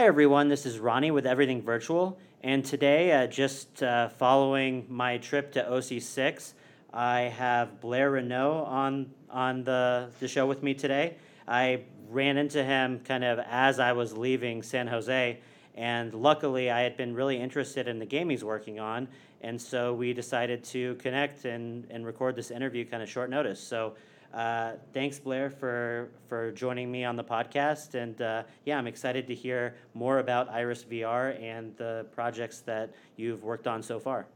[0.00, 0.48] Hi, everyone.
[0.48, 2.18] This is Ronnie with Everything Virtual.
[2.42, 6.54] And today, uh, just uh, following my trip to OC6,
[6.90, 11.16] I have Blair Renaud on, on the, the show with me today.
[11.46, 15.38] I ran into him kind of as I was leaving San Jose.
[15.74, 19.06] And luckily, I had been really interested in the game he's working on.
[19.42, 23.60] And so we decided to connect and, and record this interview kind of short notice.
[23.60, 23.96] So
[24.32, 29.26] uh, thanks, Blair, for for joining me on the podcast, and uh, yeah, I'm excited
[29.26, 34.26] to hear more about Iris VR and the projects that you've worked on so far.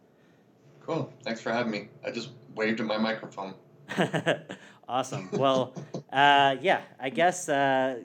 [0.85, 1.13] Cool.
[1.23, 1.89] Thanks for having me.
[2.05, 3.55] I just waved at my microphone.
[4.89, 5.29] awesome.
[5.33, 5.75] Well,
[6.13, 8.01] uh, yeah, I guess uh,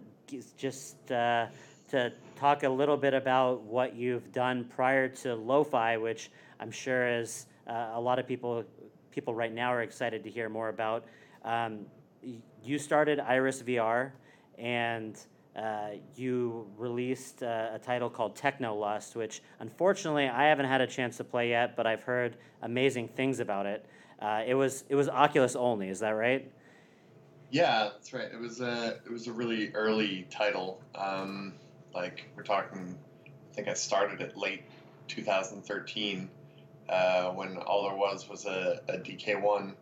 [0.57, 1.47] just uh,
[1.89, 7.07] to talk a little bit about what you've done prior to Lo-Fi, which I'm sure
[7.07, 8.63] is uh, a lot of people
[9.11, 11.05] people right now are excited to hear more about.
[11.43, 11.85] Um,
[12.63, 14.11] you started Iris VR,
[14.57, 15.17] and
[15.55, 21.17] uh, you released uh, a title called Technolust, which unfortunately I haven't had a chance
[21.17, 23.85] to play yet, but I've heard amazing things about it.
[24.21, 26.51] Uh, it was it was Oculus only, is that right?
[27.51, 28.29] Yeah, that's right.
[28.31, 30.81] It was a it was a really early title.
[30.95, 31.53] Um,
[31.93, 34.63] like we're talking, I think I started it late
[35.07, 36.29] 2013
[36.89, 39.73] uh, when all there was was a, a DK1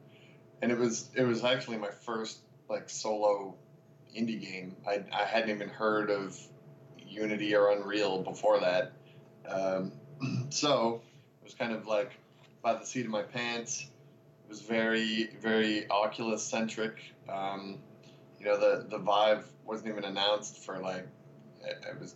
[0.61, 3.55] and it was it was actually my first like solo
[4.15, 4.75] indie game.
[4.87, 6.39] I I hadn't even heard of
[7.07, 8.93] Unity or Unreal before that,
[9.47, 9.91] um,
[10.49, 11.01] so
[11.41, 12.11] it was kind of like
[12.61, 13.87] by the seat of my pants.
[14.45, 16.99] It was very very Oculus centric.
[17.29, 17.79] Um,
[18.39, 21.07] you know the the Vive wasn't even announced for like
[21.63, 22.15] it, it was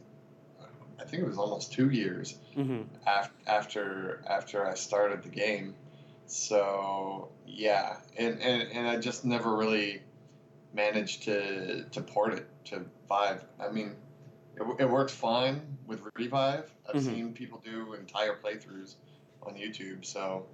[0.99, 2.83] I think it was almost two years mm-hmm.
[3.07, 5.75] after after after I started the game.
[6.31, 10.01] So yeah, and, and, and I just never really
[10.73, 13.43] managed to to port it to Vive.
[13.59, 13.97] I mean,
[14.55, 16.71] it, it works fine with Revive.
[16.87, 17.13] I've mm-hmm.
[17.13, 18.95] seen people do entire playthroughs
[19.43, 20.45] on YouTube, so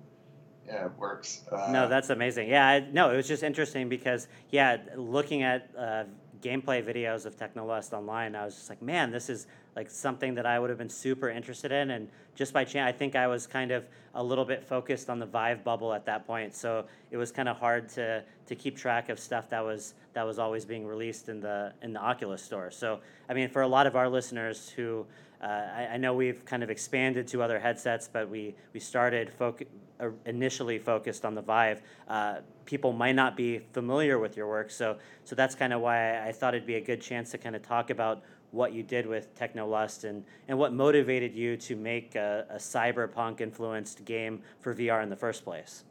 [0.66, 1.44] yeah, it works.
[1.52, 2.50] Uh, no, that's amazing.
[2.50, 6.06] Yeah, I, no, it was just interesting because yeah, looking at uh,
[6.42, 9.46] gameplay videos of Technolust online, I was just like, man, this is
[9.78, 11.92] like something that I would have been super interested in.
[11.92, 15.20] And just by chance, I think I was kind of a little bit focused on
[15.20, 18.76] the Vive bubble at that point, so it was kind of hard to to keep
[18.76, 22.42] track of stuff that was that was always being released in the in the Oculus
[22.42, 22.72] store.
[22.72, 25.06] So I mean, for a lot of our listeners who
[25.44, 29.32] uh, I, I, know we've kind of expanded to other headsets, but we we started
[29.40, 29.68] foc-
[30.00, 31.84] uh, initially focused on the Vive.
[32.08, 36.28] Uh, people might not be familiar with your work, so so that's kind of why
[36.28, 39.06] I thought it'd be a good chance to kind of talk about what you did
[39.06, 44.74] with Technolust and, and what motivated you to make a, a cyberpunk influenced game for
[44.74, 45.84] VR in the first place.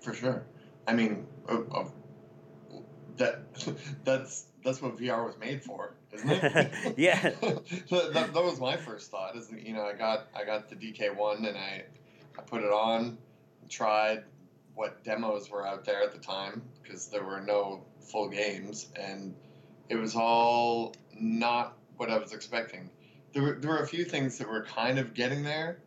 [0.00, 0.44] For sure.
[0.86, 1.26] I mean,
[3.20, 3.38] that
[4.04, 6.72] that's that's what VR was made for, isn't it?
[6.96, 7.22] yeah.
[7.22, 9.36] that, that, that, was my first thought.
[9.36, 11.84] Is you know I got I got the DK one and I
[12.36, 13.18] I put it on,
[13.68, 14.24] tried
[14.74, 19.34] what demos were out there at the time because there were no full games and
[19.88, 22.88] it was all not what I was expecting.
[23.32, 25.78] There were, there were a few things that were kind of getting there,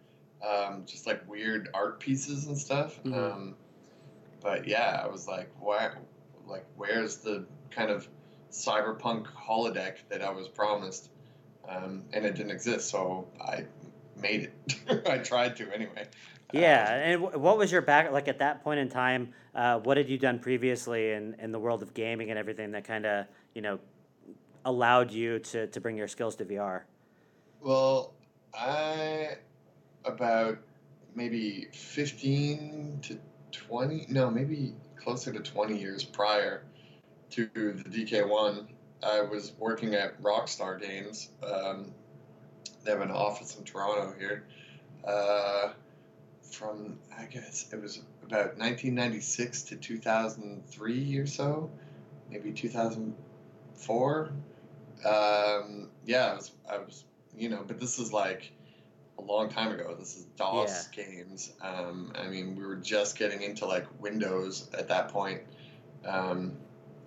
[0.47, 3.01] um, just like weird art pieces and stuff.
[3.03, 3.13] Mm-hmm.
[3.13, 3.55] Um,
[4.41, 5.91] but yeah, I was like, why,
[6.53, 8.07] like, where's the kind of
[8.51, 11.09] cyberpunk holodeck that I was promised?
[11.67, 13.65] Um, and it didn't exist, so I
[14.21, 15.07] made it.
[15.09, 16.07] I tried to anyway.
[16.51, 19.33] Yeah, uh, and what was your back like at that point in time?
[19.55, 22.83] Uh, what had you done previously in, in the world of gaming and everything that
[22.83, 23.25] kind of
[23.55, 23.79] you know
[24.65, 26.81] allowed you to, to bring your skills to VR?
[27.61, 28.13] Well,
[28.53, 29.37] I
[30.05, 30.59] about
[31.15, 33.19] maybe 15 to
[33.51, 36.63] 20, no, maybe closer to 20 years prior
[37.31, 38.67] to the DK1,
[39.01, 41.29] I was working at Rockstar Games.
[41.45, 41.91] Um,
[42.83, 44.45] they have an office in Toronto here.
[45.05, 45.73] Uh,
[46.51, 51.71] from, I guess it was about 1996 to 2003 or so,
[52.29, 54.31] maybe 2004
[55.05, 57.03] um, yeah, I was, I was,
[57.37, 58.51] you know, but this is like
[59.17, 59.95] a long time ago.
[59.97, 61.03] This is DOS yeah.
[61.03, 61.51] games.
[61.61, 65.41] Um, I mean, we were just getting into like Windows at that point,
[66.05, 66.53] um,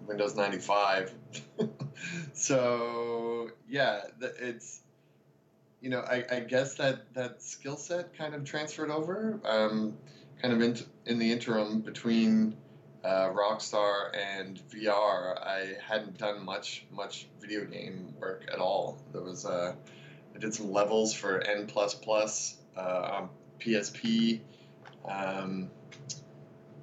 [0.07, 1.13] Windows 95.
[2.33, 4.81] so, yeah, it's,
[5.81, 9.97] you know, I, I guess that, that skill set kind of transferred over, um,
[10.41, 12.57] kind of in, in the interim between
[13.07, 19.01] uh, Rockstar and VR, I hadn't done much much video game work at all.
[19.13, 19.77] There was uh,
[20.37, 24.41] I did some levels for N plus plus uh, on PSP,
[25.09, 25.71] um,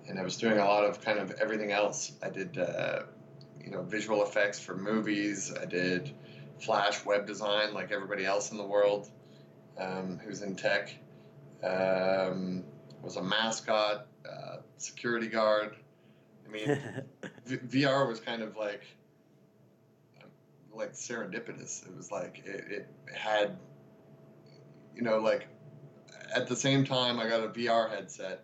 [0.07, 2.13] and I was doing a lot of kind of everything else.
[2.23, 3.03] I did uh,
[3.63, 5.53] you know visual effects for movies.
[5.53, 6.15] I did
[6.59, 9.11] Flash web design like everybody else in the world
[9.77, 10.95] um, who's in tech.
[11.63, 12.63] Um,
[13.03, 15.75] was a mascot, uh, security guard.
[16.47, 16.79] I mean,
[17.45, 18.83] v- VR was kind of like
[20.75, 21.87] like serendipitous.
[21.87, 23.57] It was like it, it had,
[24.95, 25.47] you know, like
[26.35, 28.43] at the same time I got a VR headset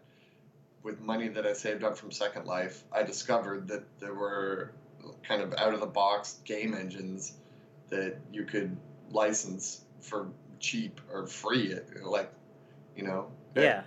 [0.84, 2.84] with money that I saved up from Second Life.
[2.92, 4.72] I discovered that there were
[5.24, 7.34] kind of out of the box game engines
[7.90, 8.78] that you could
[9.12, 10.28] license for
[10.60, 12.32] cheap or free, like
[12.96, 13.32] you know.
[13.56, 13.84] yeah.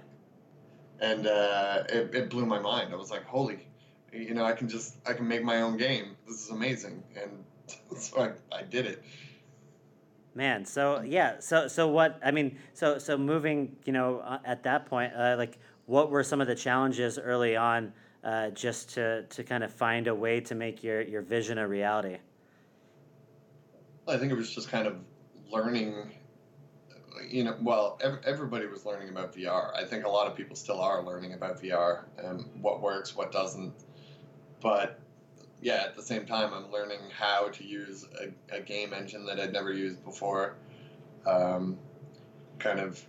[1.00, 2.92] And uh, it, it blew my mind.
[2.92, 3.66] I was like, holy,
[4.12, 6.16] you know, I can just I can make my own game.
[6.26, 7.02] This is amazing.
[7.20, 7.44] And
[7.98, 8.20] so
[8.52, 9.02] I, I did it.
[10.34, 12.19] Man, so yeah, so so what?
[12.24, 16.22] I mean, so so moving, you know, uh, at that point, uh, like, what were
[16.24, 17.92] some of the challenges early on,
[18.24, 21.69] uh, just to to kind of find a way to make your your vision a
[21.69, 22.16] reality?
[24.08, 24.96] I think it was just kind of
[25.50, 26.12] learning.
[27.28, 29.74] You know, well, ev- everybody was learning about VR.
[29.76, 33.32] I think a lot of people still are learning about VR and what works, what
[33.32, 33.74] doesn't.
[34.62, 34.98] But
[35.62, 39.38] yeah, at the same time, I'm learning how to use a, a game engine that
[39.38, 40.56] I'd never used before.
[41.24, 41.78] Um,
[42.58, 43.00] kind of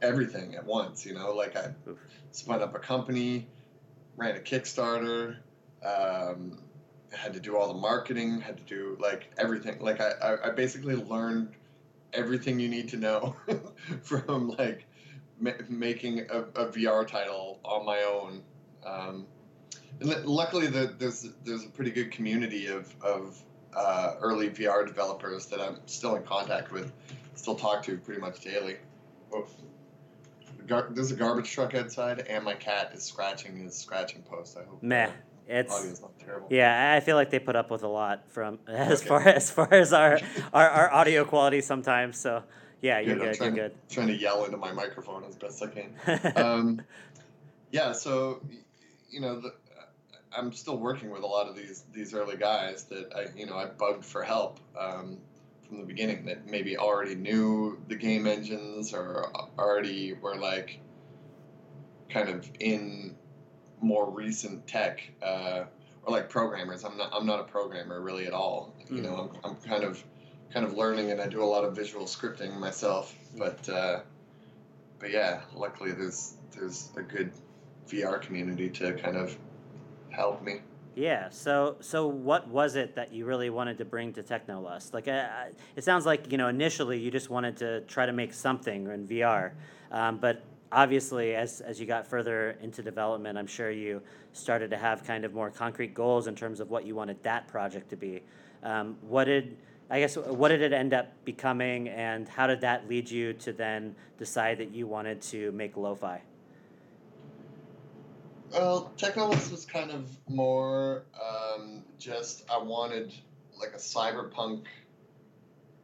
[0.00, 1.68] everything at once, you know, like I
[2.32, 3.46] spun up a company,
[4.16, 5.36] ran a Kickstarter,
[5.84, 6.58] um,
[7.12, 9.80] had to do all the marketing, had to do like everything.
[9.80, 11.50] Like I, I, I basically learned
[12.14, 13.36] everything you need to know
[14.02, 14.86] from like
[15.38, 18.42] ma- making a, a VR title on my own.
[18.84, 19.26] Um,
[20.00, 23.38] luckily, the, there's there's a pretty good community of of
[23.74, 26.92] uh, early VR developers that I'm still in contact with,
[27.34, 28.76] still talk to pretty much daily.
[29.32, 29.46] Oh,
[30.66, 34.56] gar- there's a garbage truck outside, and my cat is scratching his scratching post.
[34.56, 35.10] I hope Meh,
[35.48, 36.48] it's audio's not terrible.
[36.50, 36.94] yeah.
[36.96, 39.08] I feel like they put up with a lot from as Okay.
[39.08, 40.18] far as far as our,
[40.52, 42.18] our our audio quality sometimes.
[42.18, 42.42] So
[42.80, 43.24] yeah, you're Good.
[43.24, 43.74] You're trying, good.
[43.88, 46.32] trying to yell into my microphone as best I can.
[46.36, 46.82] um,
[47.72, 48.40] yeah, so
[49.10, 49.54] you know, the,
[50.36, 53.56] I'm still working with a lot of these these early guys that I you know
[53.56, 55.18] I bugged for help um,
[55.66, 60.80] from the beginning that maybe already knew the game engines or already were like
[62.08, 63.16] kind of in
[63.80, 65.64] more recent tech uh,
[66.04, 66.84] or like programmers.
[66.84, 68.74] I'm not I'm not a programmer really at all.
[68.90, 70.02] You know, I'm, I'm kind of
[70.52, 73.14] kind of learning and I do a lot of visual scripting myself.
[73.36, 74.00] But uh,
[74.98, 77.32] but yeah, luckily there's there's a good
[77.88, 79.36] VR community to kind of
[80.14, 80.60] help me.
[80.94, 81.28] Yeah.
[81.30, 84.94] So, so what was it that you really wanted to bring to Technolust?
[84.94, 85.26] Like, uh,
[85.74, 89.06] it sounds like you know initially you just wanted to try to make something in
[89.06, 89.52] VR,
[89.90, 94.02] um, but obviously as as you got further into development, I'm sure you
[94.32, 97.48] started to have kind of more concrete goals in terms of what you wanted that
[97.48, 98.22] project to be.
[98.62, 99.56] Um, what did
[99.90, 103.52] I guess what did it end up becoming, and how did that lead you to
[103.52, 106.22] then decide that you wanted to make lo-fi?
[108.54, 113.12] Well, Technolust was kind of more um, just I wanted
[113.58, 114.62] like a cyberpunk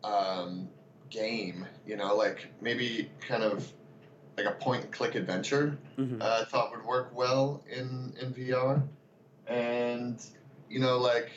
[0.05, 0.69] um,
[1.11, 3.70] game, you know, like maybe kind of
[4.36, 5.77] like a point and click adventure.
[5.96, 8.82] hmm uh, I thought would work well in in VR,
[9.48, 10.24] and
[10.69, 11.31] you know like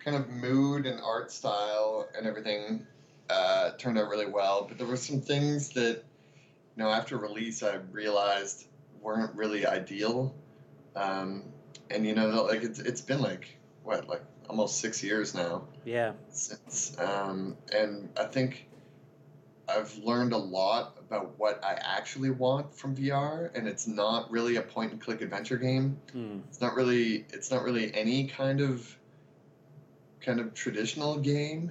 [0.00, 2.84] kind of mood and art style and everything
[3.28, 4.66] uh, turned out really well.
[4.68, 6.02] But there were some things that
[6.76, 8.66] you know after release I realized
[9.00, 10.34] weren't really ideal,
[10.96, 11.44] um,
[11.90, 16.12] and you know like it's it's been like what like almost six years now Yeah.
[16.30, 18.66] since um, and I think
[19.68, 24.56] I've learned a lot about what I actually want from VR, and it's not really
[24.56, 25.98] a point and click adventure game.
[26.14, 26.42] Mm.
[26.48, 28.96] It's not really it's not really any kind of
[30.20, 31.70] kind of traditional game.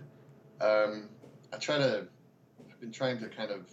[0.61, 1.09] Um,
[1.53, 2.07] I try to
[2.69, 3.65] I've been trying to kind of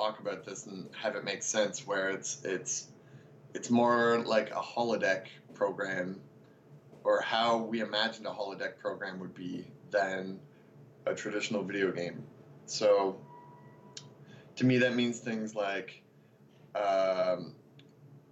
[0.00, 2.88] talk about this and have it make sense where it's it's
[3.54, 6.18] it's more like a holodeck program
[7.04, 10.38] or how we imagined a holodeck program would be than
[11.06, 12.22] a traditional video game.
[12.66, 13.16] So
[14.56, 16.02] to me that means things like
[16.74, 17.54] um,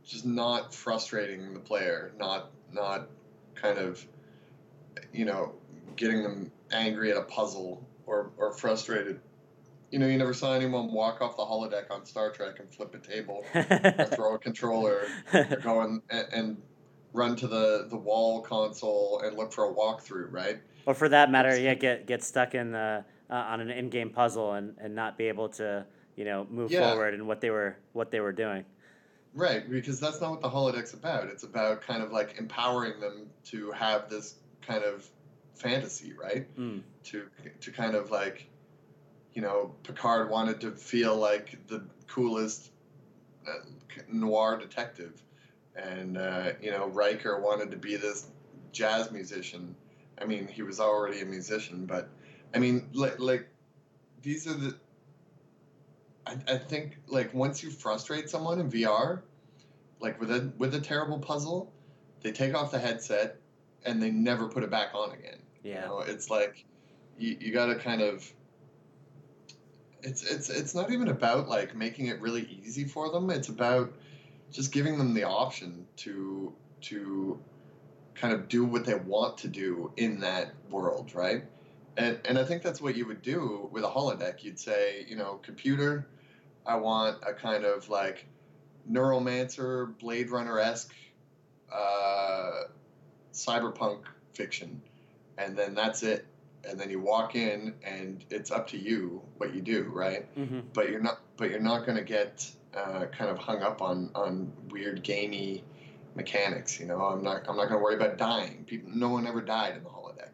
[0.07, 3.09] just not frustrating the player, not not
[3.55, 4.07] kind of
[5.13, 5.53] you know
[5.97, 9.21] getting them angry at a puzzle or, or frustrated.
[9.90, 12.95] You know, you never saw anyone walk off the holodeck on Star Trek and flip
[12.95, 16.62] a table or throw a controller or go and, and, and
[17.14, 20.59] run to the, the wall console and look for a walkthrough, right?
[20.85, 24.54] Or for that matter, yeah, get get stuck in the uh, on an in-game puzzle
[24.54, 25.85] and, and not be able to
[26.16, 26.90] you know move Yeah.
[26.90, 28.64] forward in what they were what they were doing.
[29.35, 31.28] Right, because that's not what the holodeck's about.
[31.28, 35.07] It's about kind of like empowering them to have this kind of
[35.54, 36.47] fantasy, right?
[36.59, 36.83] Mm.
[37.04, 37.26] To
[37.61, 38.49] to kind of like,
[39.38, 42.73] you know, Picard wanted to feel like the coolest
[43.47, 43.52] uh,
[44.11, 45.23] noir detective,
[45.76, 48.26] and uh, you know Riker wanted to be this
[48.73, 49.76] jazz musician.
[50.21, 52.09] I mean, he was already a musician, but
[52.52, 53.47] I mean, like like
[54.23, 54.75] these are the.
[56.26, 59.21] I, I think like once you frustrate someone in VR,
[60.00, 61.73] like with a with a terrible puzzle,
[62.23, 63.37] they take off the headset
[63.85, 65.38] and they never put it back on again.
[65.62, 65.75] Yeah.
[65.75, 66.64] You know, it's like
[67.21, 68.28] you, you got to kind of
[70.02, 73.31] it's it's it's not even about like making it really easy for them.
[73.31, 73.93] It's about
[74.50, 76.52] just giving them the option to
[76.83, 77.38] to
[78.14, 81.45] kind of do what they want to do in that world, right?
[81.97, 84.45] And and I think that's what you would do with a holodeck.
[84.45, 86.07] You'd say, you know, computer,
[86.67, 88.26] I want a kind of like
[88.90, 90.95] neuromancer, Blade Runner esque
[91.73, 92.62] uh,
[93.33, 94.02] cyberpunk
[94.33, 94.81] fiction,
[95.37, 96.26] and then that's it.
[96.65, 100.27] And then you walk in, and it's up to you what you do, right?
[100.35, 103.81] hmm But you're not, but you're not going to get uh, kind of hung up
[103.83, 105.65] on on weird gamey
[106.15, 106.79] mechanics.
[106.79, 108.65] You know, I'm not, I'm not going to worry about dying.
[108.67, 110.31] People, no one ever died in the holodeck.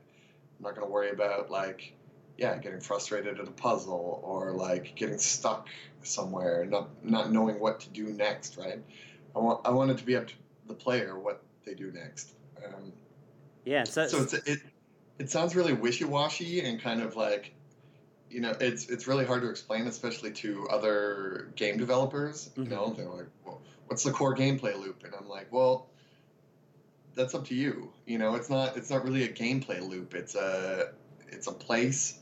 [0.59, 1.93] I'm not going to worry about like,
[2.39, 5.69] yeah, getting frustrated at a puzzle or like getting stuck
[6.03, 8.83] somewhere, not not knowing what to do next, right?
[9.37, 10.35] I want, I want it to be up to
[10.67, 12.33] the player what they do next.
[12.65, 12.93] Um,
[13.65, 13.85] Yeah.
[13.85, 14.61] So, so it's it
[15.19, 17.55] it sounds really wishy-washy and kind of like
[18.31, 22.73] you know it's it's really hard to explain especially to other game developers you mm-hmm.
[22.73, 22.95] know?
[22.97, 25.05] They're like well what's the core gameplay loop?
[25.05, 25.89] And i'm like well
[27.15, 27.93] that's up to you.
[28.07, 30.15] You know it's not it's not really a gameplay loop.
[30.15, 30.93] It's a
[31.29, 32.19] it's a place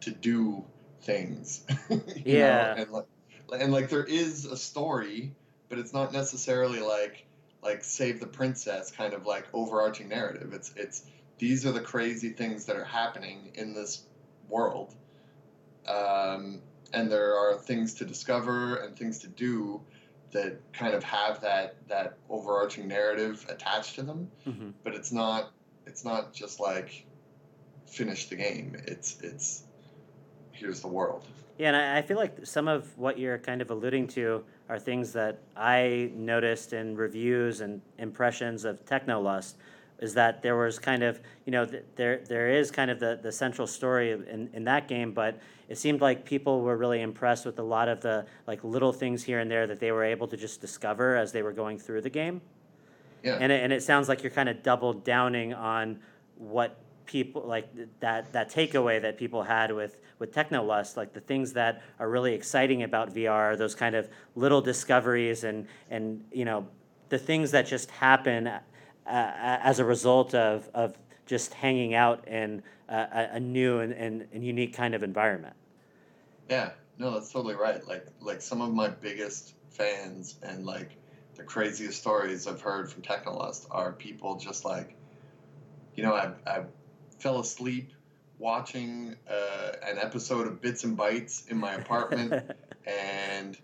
[0.00, 0.64] to do
[1.02, 1.64] things.
[2.24, 2.74] Yeah.
[2.74, 2.82] know?
[2.82, 3.06] and like
[3.60, 5.32] and like there is a story
[5.68, 7.26] but it's not necessarily like
[7.62, 10.52] like save the princess kind of like overarching narrative.
[10.52, 11.02] It's it's
[11.38, 14.04] these are the crazy things that are happening in this
[14.48, 14.94] world
[15.88, 16.60] um,
[16.92, 19.80] and there are things to discover and things to do
[20.32, 24.72] that kind of have that that overarching narrative attached to them Mhm.
[24.82, 25.52] but it's not
[25.86, 27.04] it's not just like
[27.86, 29.64] finish the game it's it's
[30.52, 31.24] here's the world
[31.58, 34.78] Yeah, and I, I feel like some of what you're kind of alluding to are
[34.78, 39.54] things that I noticed in reviews and impressions of Technolust.
[40.00, 43.18] Is that there was kind of you know th- there there is kind of the,
[43.22, 47.46] the central story in, in that game, but it seemed like people were really impressed
[47.46, 50.26] with a lot of the like little things here and there that they were able
[50.28, 52.40] to just discover as they were going through the game.
[53.22, 56.00] yeah And it, and it sounds like you're kind of double downing on
[56.36, 57.68] what people like
[58.00, 62.34] that that takeaway that people had with with Technolust, like the things that are really
[62.34, 66.66] exciting about VR, those kind of little discoveries and and you know
[67.08, 68.50] the things that just happen
[69.06, 70.96] as a result of of
[71.26, 75.56] just hanging out in a, a- new and, and, and unique kind of environment.
[76.50, 77.86] Yeah, no, that's totally right.
[77.86, 80.90] Like like some of my biggest fans and like
[81.36, 84.94] the craziest stories I've heard from Technolust are people just like,
[85.94, 86.64] you know, I I
[87.18, 87.92] fell asleep
[88.38, 92.52] watching uh, an episode of Bits and Bytes in my apartment,
[92.86, 93.58] and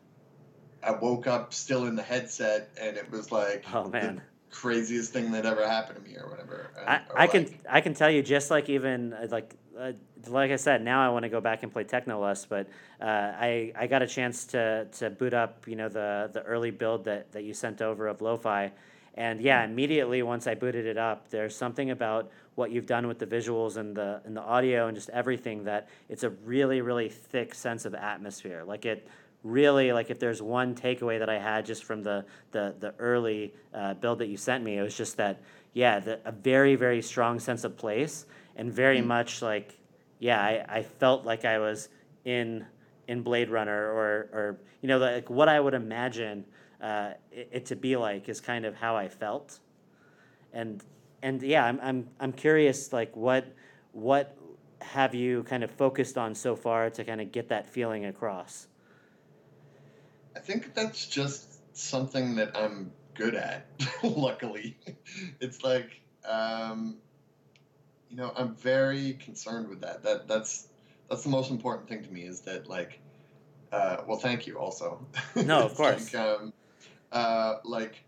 [0.83, 4.23] I woke up still in the headset, and it was like oh the man.
[4.51, 6.71] Craziest thing that ever happened to me, or whatever.
[6.79, 9.93] And- I, or I can I can tell you just like even uh, like uh,
[10.27, 12.69] like I said now I want to go back and play Technolust but
[13.01, 16.71] uh, I I got a chance to to boot up you know the the early
[16.71, 18.73] build that that you sent over of Lo-Fi.
[19.15, 23.19] And yeah immediately once I booted it up there's something about what you've done with
[23.19, 27.09] the visuals and the and the audio and just everything that it's a really really
[27.09, 28.63] thick sense of atmosphere.
[28.67, 29.09] Like it
[29.43, 33.55] really like if there's one takeaway that I had just from the the the early
[33.75, 35.41] uh, build that you sent me, it was just that
[35.73, 39.07] yeah, the, a very very strong sense of place and very Mm.
[39.07, 39.77] much like
[40.19, 41.89] yeah, I, I felt like I was
[42.25, 42.67] in
[43.09, 46.45] in Blade Runner or or you know like what I would imagine
[46.81, 49.61] uh, it, it to be like is kind of how I felt,
[50.53, 50.83] and
[51.23, 53.47] and yeah, I'm I'm I'm curious like what
[53.93, 54.37] what
[54.81, 58.67] have you kind of focused on so far to kind of get that feeling across.
[60.51, 63.67] I think that's just something that I'm good at.
[64.03, 64.77] luckily,
[65.41, 66.97] it's like um,
[68.09, 70.03] you know I'm very concerned with that.
[70.03, 70.67] That that's
[71.09, 72.99] that's the most important thing to me is that like
[73.71, 75.07] uh, well thank you also.
[75.37, 76.13] No, of course.
[76.13, 76.53] Like, um,
[77.13, 78.03] uh, like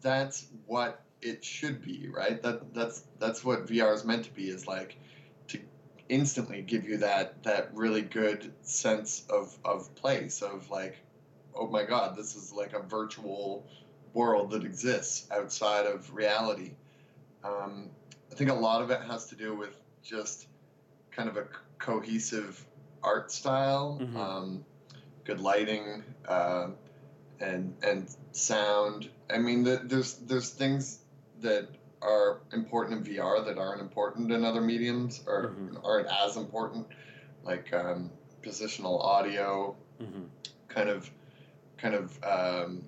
[0.00, 2.42] that's what it should be, right?
[2.42, 4.48] That that's that's what VR is meant to be.
[4.48, 4.96] Is like
[5.48, 5.60] to
[6.08, 10.96] instantly give you that that really good sense of of place of like,
[11.54, 13.64] oh my god, this is like a virtual
[14.14, 16.72] world that exists outside of reality.
[17.44, 17.90] Um,
[18.30, 20.46] I think a lot of it has to do with just
[21.10, 21.46] kind of a
[21.78, 22.64] cohesive
[23.02, 24.16] art style, Mhm.
[24.16, 24.64] um,
[25.24, 26.68] good lighting, uh,
[27.40, 29.10] and and sound.
[29.30, 31.00] I mean, the, there's there's things
[31.40, 31.68] that
[32.00, 35.80] are important in VR that aren't important in other mediums or Mhm.
[35.84, 36.86] aren't as important,
[37.44, 38.10] like um,
[38.42, 40.24] positional audio, hmm
[40.68, 41.10] kind of
[41.82, 42.82] kind of um,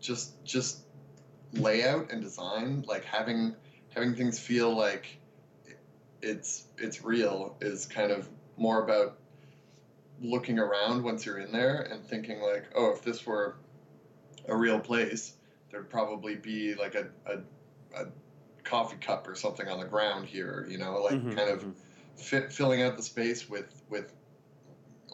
[0.00, 0.80] just just
[1.54, 3.54] layout and design like having
[3.90, 5.18] having things feel like
[6.22, 9.18] it's it's real is kind of more about
[10.22, 13.56] looking around once you're in there and thinking like oh if this were
[14.48, 15.34] a real place
[15.70, 17.38] there'd probably be like a, a,
[18.02, 18.06] a
[18.64, 21.74] coffee cup or something on the ground here you know like Mhm, kind of mhm.
[22.16, 24.12] fit, filling out the space with with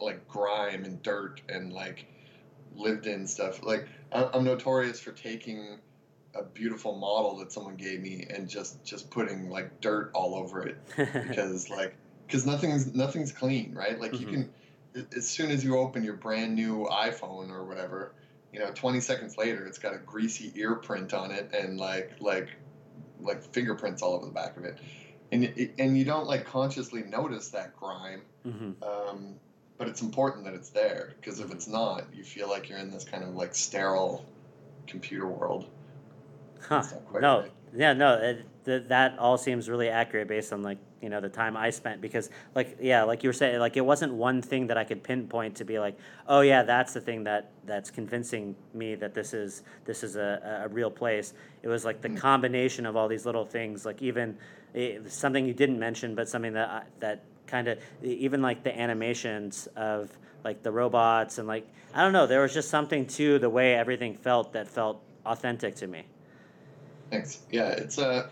[0.01, 2.05] like grime and dirt and like
[2.75, 3.63] lived in stuff.
[3.63, 5.79] Like I'm notorious for taking
[6.33, 10.65] a beautiful model that someone gave me and just just putting like dirt all over
[10.65, 10.77] it
[11.21, 11.93] because like
[12.25, 13.99] because nothing's nothing's clean, right?
[13.99, 14.31] Like you Mhm.
[14.31, 14.49] can
[15.15, 18.13] as soon as you open your brand new iPhone or whatever,
[18.51, 22.11] you know, 20 seconds later it's got a greasy ear print on it and like
[22.19, 22.49] like
[23.21, 24.77] like fingerprints all over the back of it.
[25.31, 28.75] And it, and you don't like consciously notice that grime Mhm.
[28.83, 29.35] um,
[29.81, 32.91] but it's important that it's there because if it's not, you feel like you're in
[32.91, 34.23] this kind of like sterile
[34.85, 35.65] computer world.
[36.61, 36.83] Huh.
[37.19, 37.39] No.
[37.39, 37.51] right.
[37.75, 37.93] Yeah.
[37.93, 38.13] No.
[38.13, 41.71] It, th- that all seems really accurate based on like you know the time I
[41.71, 44.83] spent because like yeah like you were saying like it wasn't one thing that I
[44.83, 45.97] could pinpoint to be like
[46.27, 50.61] oh yeah that's the thing that that's convincing me that this is this is a,
[50.65, 51.33] a real place.
[51.63, 52.17] It was like the Mm.
[52.17, 54.37] combination of all these little things like even
[54.75, 58.77] eh, something you didn't mention but something that I, that kind of even like the
[58.79, 60.09] animations of
[60.43, 63.75] like the robots and like I don't know there was just something to the way
[63.75, 66.03] everything felt that felt authentic to me.
[67.11, 67.41] Thanks.
[67.51, 68.29] Yeah, it's a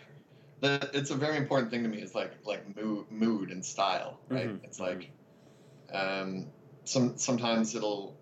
[0.61, 2.01] the, it's a very important thing to me.
[2.01, 4.47] Is like like mood mood and style, right?
[4.47, 5.11] Mhm, It's like
[5.93, 6.47] um,
[6.85, 8.17] some sometimes it'll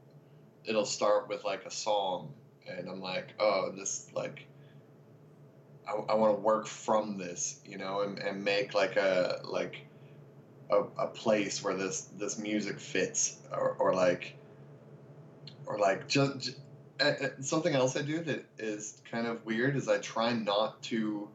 [0.65, 2.33] it'll start with like a song,
[2.67, 4.47] and I'm like, oh, this like.
[5.87, 9.86] I, I want to work from this, you know, and, and make like a like
[10.69, 14.35] a, a place where this this music fits, or, or like
[15.65, 16.51] or like just, j
[16.99, 20.81] uh, uh, something else I do that is kind of weird is I try not
[20.83, 21.29] to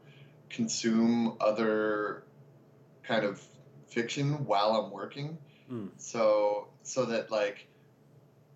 [0.49, 2.23] consume other
[3.03, 3.41] kind of
[3.87, 5.37] fiction while I'm working.
[5.71, 5.89] Mm.
[5.97, 7.65] So so that like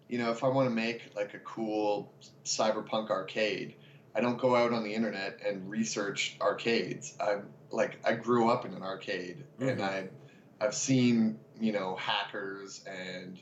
[0.09, 2.11] you know if I want to make like a cool
[2.43, 3.75] cyberpunk arcade,
[4.15, 7.15] I don't go out on the internet and research arcades.
[7.19, 9.81] I'm like I grew up in an arcade and Mhm.
[9.81, 10.09] I
[10.59, 13.39] I've seen, you know, hackers and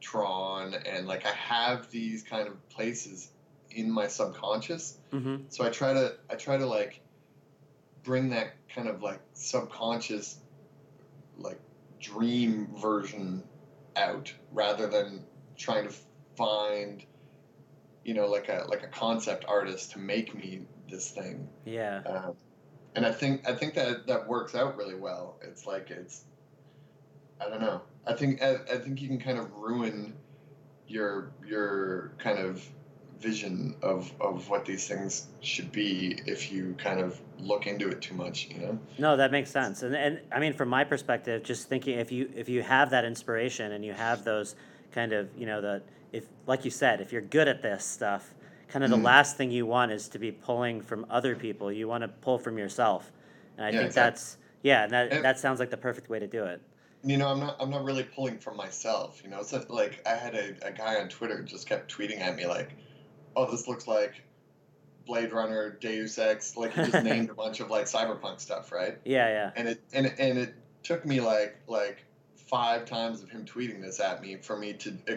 [0.00, 3.30] Tron and like I have these kind of places
[3.70, 4.98] in my subconscious.
[5.12, 5.44] Mm-hmm.
[5.48, 7.00] So I try to I try to like
[8.04, 10.38] bring that kind of like subconscious
[11.36, 11.60] like
[12.00, 13.42] dream version
[13.96, 15.24] out rather than
[15.56, 15.94] trying to
[16.36, 17.04] find
[18.04, 22.00] you know like a like a concept artist to make me this thing Yeah.
[22.06, 22.34] um,
[22.94, 25.38] and I think I think that that works out really well.
[25.42, 26.24] It's like it's
[27.40, 27.80] I don't know.
[28.06, 30.14] I think I, I think you can kind of ruin
[30.86, 32.66] your your kind of
[33.20, 38.00] vision of of what these things should be if you kind of look into it
[38.00, 38.48] too much.
[38.50, 38.78] You know.
[38.98, 39.82] No, that makes sense.
[39.82, 43.04] And and I mean from my perspective, just thinking if you if you have that
[43.04, 44.56] inspiration and you have those
[44.92, 48.34] kind of, you know, the if like you said, if you're good at this stuff,
[48.68, 48.94] kind of Mhm.
[48.96, 51.70] the last thing you want is to be pulling from other people.
[51.70, 53.12] You want to pull from yourself.
[53.58, 54.10] And I Yeah, think exactly.
[54.10, 56.62] that's yeah, and that And- that sounds like the perfect way to do it.
[57.04, 57.56] You know, I'm not.
[57.60, 59.20] I'm not really pulling from myself.
[59.24, 62.34] You know, so like I had a, a guy on Twitter just kept tweeting at
[62.36, 62.70] me like,
[63.36, 64.22] "Oh, this looks like
[65.06, 68.98] Blade Runner, Deus Ex." Like he just named a bunch of like cyberpunk stuff, right?
[69.04, 69.50] Yeah, yeah.
[69.56, 72.04] And it and it- and it took me like like
[72.48, 75.14] five times of him tweeting this at me for me to uh,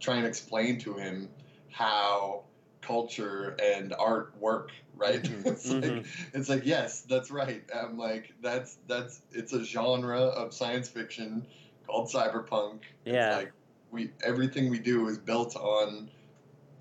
[0.00, 1.30] try and explain to him
[1.70, 2.42] how
[2.86, 4.70] culture and art work.
[4.96, 5.22] Right?
[5.22, 7.64] Mhm, it's like it's like yes, that's right.
[7.74, 11.46] I'm like that's that's it's a genre of science fiction
[11.86, 12.80] called cyberpunk.
[13.04, 13.26] Yeah.
[13.28, 13.52] It's like
[13.90, 16.10] we everything we do is built on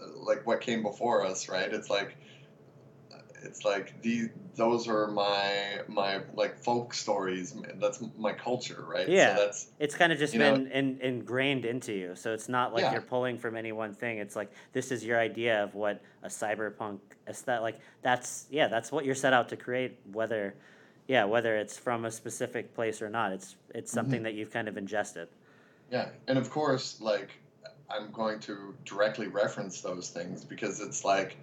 [0.01, 1.71] uh, like what came before us, right?
[1.71, 2.15] It's like
[3.43, 7.55] it's like these those are my my like folk stories.
[7.75, 9.07] That's my culture, right?
[9.09, 9.35] Yeah.
[9.35, 12.15] So that's It's kind of just been in, ingrained into you.
[12.15, 12.93] So it's not like Yeah.
[12.93, 14.19] you're pulling from any one thing.
[14.19, 18.91] It's like this is your idea of what a cyberpunk aesthetic like that's yeah, that's
[18.91, 20.55] what you're set out to create whether
[21.07, 23.31] yeah, whether it's from a specific place or not.
[23.33, 24.23] It's it's something Mm-hmm.
[24.23, 25.27] that you've kind of ingested.
[25.91, 27.29] Yeah, and of course, like
[27.89, 31.37] I'm going to directly reference those things because it's like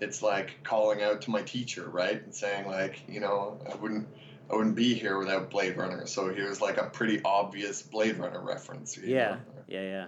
[0.00, 4.08] it's like calling out to my teacher, right, and saying like, you know, I wouldn't.
[4.50, 6.06] I wouldn't be here without Blade Runner.
[6.06, 8.98] So here's like a pretty obvious Blade Runner reference.
[8.98, 9.30] Yeah.
[9.30, 9.38] know?
[9.68, 10.06] Yeah, yeah.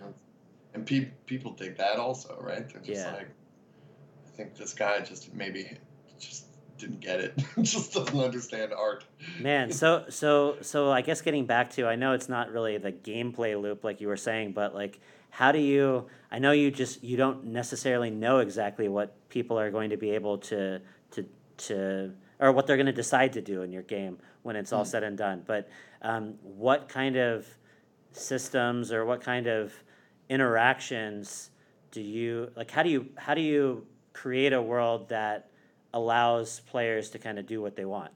[0.74, 2.68] And pe- people dig that also, right?
[2.68, 3.14] They're just Yeah.
[3.14, 3.30] like,
[4.26, 5.78] I think this guy just maybe
[6.78, 7.34] didn't get it.
[7.62, 9.04] just doesn't understand art.
[9.40, 12.92] Man, so so so I guess getting back to I know it's not really the
[12.92, 17.02] gameplay loop like you were saying, but like how do you I know you just
[17.02, 20.80] you don't necessarily know exactly what people are going to be able to
[21.12, 21.26] to
[21.58, 24.84] to or what they're going to decide to do in your game when it's all
[24.84, 24.88] Mm.
[24.88, 25.42] said and done.
[25.46, 25.68] But
[26.02, 27.46] um, what kind of
[28.12, 29.72] systems or what kind of
[30.28, 31.50] interactions
[31.90, 35.50] do you like how do you how do you create a world that
[35.96, 38.12] allows players to kind of do what they want?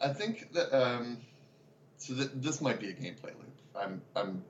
[0.00, 1.18] I think that um,
[1.96, 3.56] so th- this might be a gameplay loop.
[3.74, 4.44] I'm I'm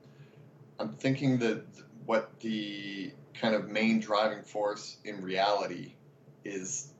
[0.79, 1.63] I'm thinking that
[2.05, 5.93] what the kind of main driving force in reality
[6.45, 6.93] is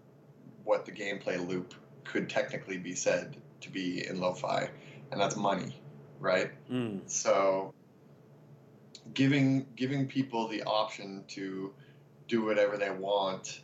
[0.63, 4.69] what the gameplay loop could technically be said to be in lo-fi,
[5.11, 5.79] and that's money,
[6.19, 6.51] right?
[6.71, 7.01] Mm.
[7.05, 7.73] So
[9.13, 11.73] giving giving people the option to
[12.27, 13.61] do whatever they want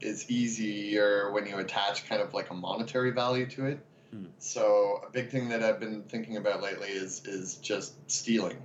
[0.00, 3.78] is easier when you attach kind of like a monetary value to it.
[4.10, 4.26] Hmm.
[4.38, 8.62] So a big thing that I've been thinking about lately is is just stealing,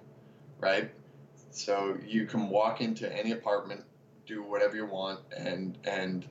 [0.60, 0.92] right?
[1.52, 3.84] So you can walk into any apartment,
[4.26, 6.26] do whatever you want, and and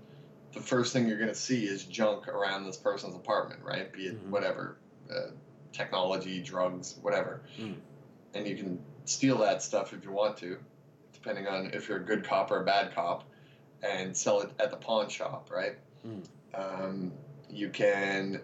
[0.52, 3.92] the first thing you're gonna see is junk around this person's apartment, right?
[3.92, 4.30] Be it Mhm.
[4.30, 4.76] whatever,
[5.10, 5.30] uh,
[5.72, 7.76] technology, drugs, whatever, Mm.
[8.34, 10.58] and you can steal that stuff if you want to,
[11.12, 13.24] depending on if you're a good cop or a bad cop,
[13.82, 15.76] and sell it at the pawn shop, right?
[16.06, 16.24] Mm.
[16.54, 17.12] Um,
[17.50, 18.40] you can,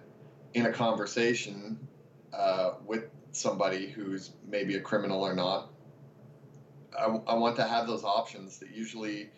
[0.55, 1.79] in a conversation
[2.33, 5.71] uh, with somebody who's maybe a criminal or not,
[6.99, 9.31] I, I want to have those options that usually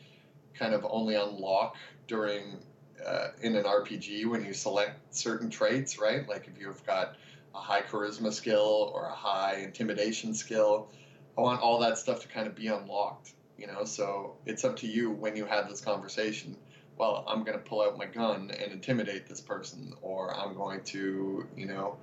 [0.55, 2.59] kind of only unlock during
[3.05, 6.29] uh, in an RPG when you select certain traits, right?
[6.29, 7.17] Like if you've got
[7.55, 10.89] a high charisma skill or a high intimidation skill,
[11.37, 13.85] I want all that stuff to kind of be unlocked, you know?
[13.85, 16.57] So it's up to you when you have this conversation.
[16.97, 20.83] Well, I'm going to pull out my gun and intimidate this person, or I'm going
[20.85, 21.99] to, you know,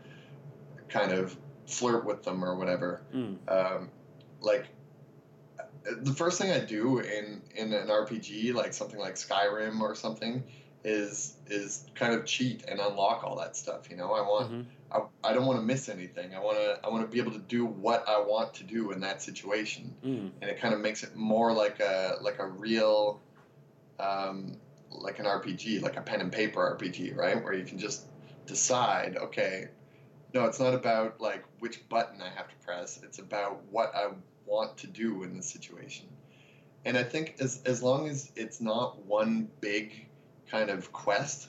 [0.89, 1.35] kind of
[1.65, 3.37] flirt with them or whatever Mm.
[3.47, 3.89] um,
[4.41, 4.67] like
[5.85, 10.43] the first thing I do in in an RPG, like something like Skyrim or something,
[10.83, 13.89] is is kind of cheat and unlock all that stuff.
[13.89, 14.65] You know, I want Mhm.
[14.91, 16.35] I, I don't want to miss anything.
[16.35, 18.91] I want to I want to be able to do what I want to do
[18.91, 20.31] in that situation, Mm.
[20.41, 23.21] and it kind of makes it more like a like a real,
[23.99, 24.57] um,
[24.91, 27.41] like an RPG, like a pen and paper RPG, right?
[27.43, 28.05] Where you can just
[28.45, 29.69] decide, okay,
[30.33, 32.99] no, it's not about like which button I have to press.
[33.03, 34.09] It's about what I
[34.45, 36.07] want to do in this situation.
[36.85, 40.07] And I think as as long as it's not one big
[40.53, 41.47] kind of quest,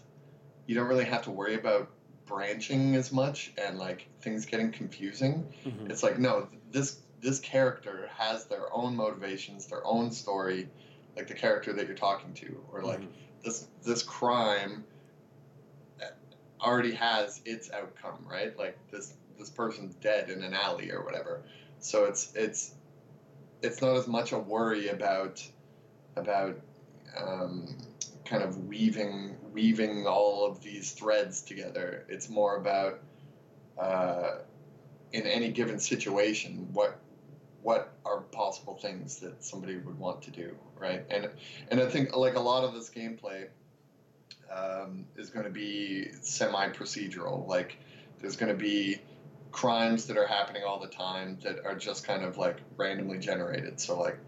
[0.66, 1.90] you don't really have to worry about
[2.24, 5.46] branching as much and like things getting confusing.
[5.66, 5.90] Mhm.
[5.90, 10.68] It's like no, this this character has their own motivations, their own story,
[11.16, 13.08] like the character that you're talking to, or like Mhm.
[13.44, 14.84] this this crime
[16.62, 18.58] already has its outcome, right?
[18.58, 21.42] Like this this person's dead in an alley or whatever.
[21.78, 22.72] So it's it's
[23.60, 25.46] it's not as much a worry about
[26.16, 26.58] about
[27.16, 27.76] um,
[28.24, 32.04] kind of weaving weaving all of these threads together.
[32.08, 33.00] It's more about
[33.78, 34.38] uh,
[35.12, 36.98] in any given situation what
[37.62, 41.04] what are possible things that somebody would want to do, right?
[41.10, 41.30] And
[41.70, 43.48] and I think like a lot of this gameplay
[44.52, 47.46] um, is going to be semi procedural.
[47.48, 47.78] Like
[48.20, 48.98] there's going to be
[49.52, 53.80] crimes that are happening all the time that are just kind of like randomly generated.
[53.80, 54.18] So like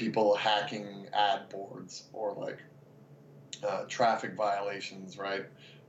[0.00, 2.58] people hacking ad boards or like
[3.62, 5.44] uh, traffic violations, right?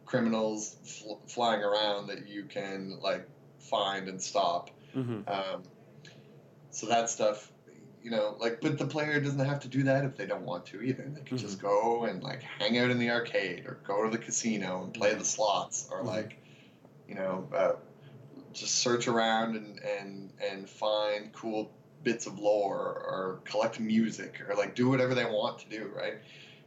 [0.06, 3.26] Criminals fl- flying around that you can like
[3.60, 4.70] find and stop.
[4.94, 5.26] Mhm.
[5.30, 5.64] Um,
[6.72, 7.54] so that stuff,
[8.04, 10.66] you know, like, but the player doesn't have to do that if they don't want
[10.68, 11.10] to either.
[11.16, 14.22] They can just go and like hang out in the arcade or go to the
[14.22, 16.08] casino and play the slots or Mhm.
[16.08, 16.38] like,
[17.08, 17.74] you know, uh,
[18.52, 21.72] just search around and, and, and find cool
[22.04, 26.16] bits of lore or collect music or like do whatever they want to do, right?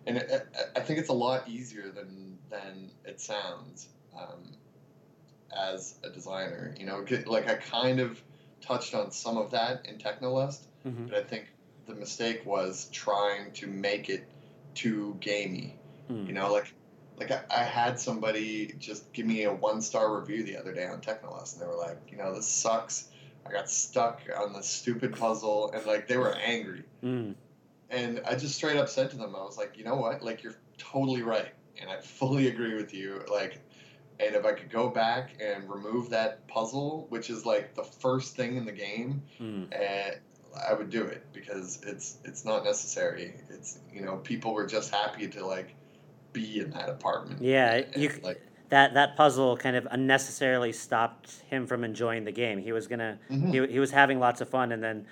[0.07, 4.53] And it, I- think it's a lot easier than than it sounds um,
[5.57, 6.75] as a designer.
[6.79, 8.21] You know, like I kind of
[8.61, 11.09] touched on some of that in Technolust, Mhm.
[11.09, 11.49] but I think
[11.87, 14.25] the mistake was trying to make it
[14.75, 15.77] too gamey.
[16.11, 16.27] Mm.
[16.27, 16.73] You know, like
[17.17, 20.87] like I, I had somebody just give me a one star review the other day
[20.87, 23.09] on Technolust, and they were like, you know, this sucks.
[23.47, 26.85] I got stuck on the stupid puzzle, and like they were angry.
[27.03, 27.35] Mm.
[27.91, 30.23] and I just straight up said to them, I was like, you know what?
[30.23, 33.23] Like, you're totally right, and I fully agree with you.
[33.31, 33.61] Like,
[34.21, 38.37] and if I could go back and remove that puzzle, which is like the first
[38.37, 39.67] thing in the game, Mm.
[39.73, 40.17] and
[40.69, 43.35] I would do it because it's it's not necessary.
[43.51, 45.75] It's you know people were just happy to like
[46.33, 47.43] be in that apartment.
[47.43, 52.33] Yeah, and, you like that that puzzle kind of unnecessarily stopped him from enjoying the
[52.33, 52.59] game.
[52.59, 53.53] He was gonna mhm.
[53.69, 55.07] he, he was having lots of fun, and then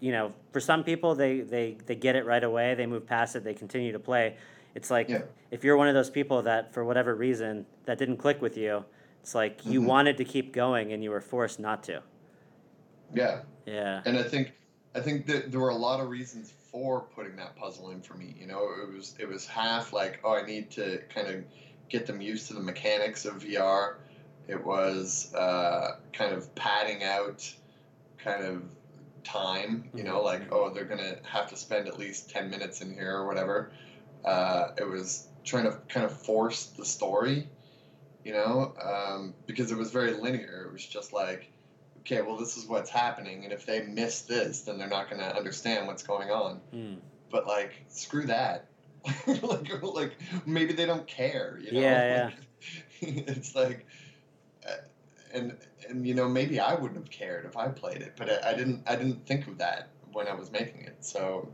[0.00, 2.74] you know for some people they they they get it right away.
[2.74, 3.44] They move past it.
[3.44, 4.36] They continue to play.
[4.74, 5.22] It's like Yeah.
[5.50, 8.84] if you're one of those people that for whatever reason that didn't click with you,
[9.22, 9.86] it's like you Mhm.
[9.86, 12.02] wanted to keep going and you were forced not to.
[13.12, 14.02] yeah, Yeah.
[14.04, 14.52] and I think
[14.96, 18.14] I think that there were a lot of reasons for putting that puzzle in for
[18.14, 18.34] me.
[18.38, 21.44] You know, it was it was half like oh I need to kind of
[21.88, 23.96] get them used to the mechanics of VR.
[24.48, 27.52] It was uh, kind of padding out
[28.18, 28.62] kind of
[29.24, 29.90] time.
[29.94, 30.24] You know, Mhm.
[30.24, 33.70] like oh they're gonna have to spend at least ten minutes in here or whatever.
[34.24, 37.48] Uh, it was trying to kind of force the story.
[38.24, 40.66] You know, um, because it was very linear.
[40.68, 41.50] It was just like
[42.00, 45.22] okay, well, this is what's happening, and if they miss this, then they're not going
[45.22, 46.60] to understand what's going on.
[46.74, 46.98] Mm.
[47.30, 48.66] But like, screw that.
[49.26, 50.12] like, like
[50.46, 51.58] maybe they don't care.
[51.62, 51.80] You know?
[51.80, 52.30] Yeah,
[53.02, 53.86] Like, it's like,
[54.66, 54.76] uh,
[55.32, 55.56] and
[55.88, 58.54] and you know maybe I wouldn't have cared if I played it, but I, I
[58.54, 58.82] didn't.
[58.86, 61.04] I didn't think of that when I was making it.
[61.04, 61.52] So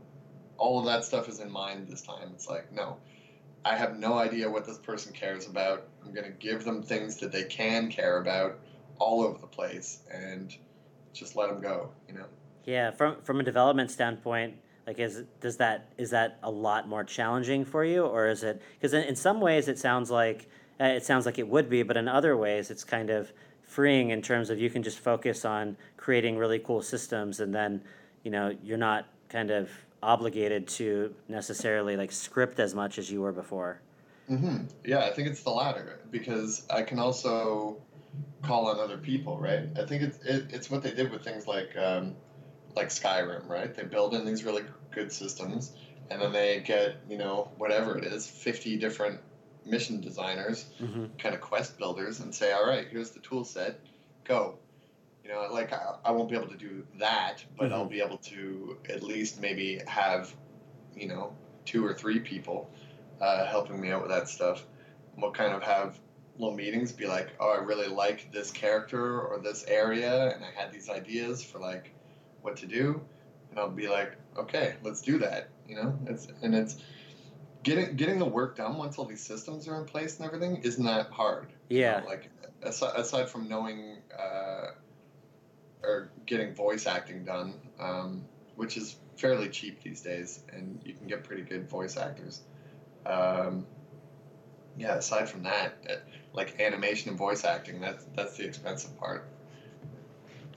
[0.57, 2.29] all of that stuff is in mind this time.
[2.33, 2.97] It's like no.
[3.63, 5.87] I have no idea what this person cares about.
[6.03, 8.57] I'm going to give them things that they can care about
[8.97, 10.55] all over the place and
[11.13, 12.25] just let them go, you know?
[12.65, 14.55] Yeah, from from a development standpoint,
[14.87, 18.61] like is does that is that a lot more challenging for you, or is it
[18.73, 20.47] because in, in some ways it sounds like
[20.79, 23.31] uh, it sounds like it would be, but in other ways it's kind of
[23.63, 27.81] freeing in terms of you can just focus on creating really cool systems, and then
[28.23, 29.69] you know you're not kind of
[30.03, 33.79] obligated to necessarily like script as much as you were before.
[34.27, 37.77] hmm Yeah, I think it's the latter because I can also
[38.41, 39.67] call on other people, right?
[39.77, 42.15] I think it's it, it's what they did with things like um,
[42.75, 43.73] like Skyrim, right?
[43.73, 45.71] They build in these really good systems,
[46.09, 49.19] and then they get you know whatever it is, fifty different
[49.65, 53.79] mission designers, hmm kind of quest builders, and say, all right, here's the tool set,
[54.23, 54.57] go.
[55.23, 57.91] You know, like I, I won't be able to do that, but I'll Mhm.
[57.91, 60.33] be able to at least maybe have,
[60.95, 62.67] you know, two or three people
[63.21, 64.65] uh, helping me out with that stuff.
[65.13, 65.99] And we'll kind of have
[66.39, 70.49] little meetings, be like, oh, I really like this character or this area, and I
[70.59, 71.93] had these ideas for like
[72.41, 73.01] what to do,
[73.49, 75.49] and I'll be like, okay, let's do that.
[75.67, 76.77] You know, it's and it's
[77.63, 80.83] getting getting the work done once all these systems are in place and everything isn't
[80.83, 81.47] that hard.
[81.69, 81.99] you Yeah.
[81.99, 82.29] know, like
[82.61, 84.71] aside, aside from knowing uh,
[85.83, 88.23] or getting voice acting done, um,
[88.55, 92.41] which is fairly cheap these days, and you can get pretty good voice actors.
[93.05, 93.65] Um,
[94.77, 95.73] yeah, aside from that,
[96.33, 99.27] like animation and voice acting, that's that's the expensive part.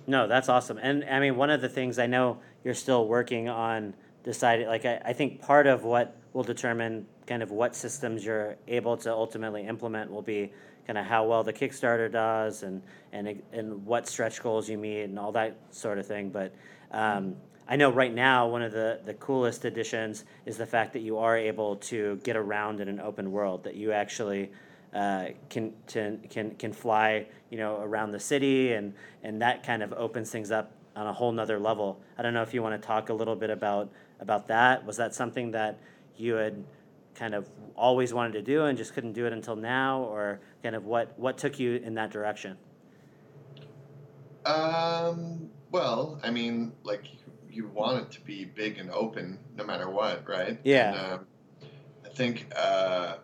[0.07, 0.79] No, that's awesome.
[0.79, 4.85] And I mean, one of the things I know you're still working on deciding, like,
[4.85, 9.12] I, I think part of what will determine kind of what systems you're able to
[9.12, 10.53] ultimately implement will be
[10.87, 15.03] kind of how well the Kickstarter does and, and, and what stretch goals you meet
[15.03, 16.29] and all that sort of thing.
[16.29, 16.55] But
[16.90, 17.37] um,
[17.67, 21.19] I know right now, one of the, the coolest additions is the fact that you
[21.19, 24.51] are able to get around in an open world, that you actually
[24.95, 29.83] uh, can, to, can, can fly, you know, around the city and, and that kind
[29.83, 32.01] of opens things up on a whole nother level.
[32.17, 34.87] I don't know if you want to talk a little bit about, about that.
[34.87, 35.81] Was that something that
[36.17, 36.65] you had
[37.17, 40.77] kind of always wanted to do and just couldn't do it until now or kind
[40.77, 42.57] of what, what took you in that direction?
[44.47, 47.07] Um, well, I mean, like
[47.51, 50.59] you want it to be big and open no matter what, right?
[50.63, 50.93] Yeah.
[50.93, 51.27] And, um,
[52.05, 53.17] I think uh,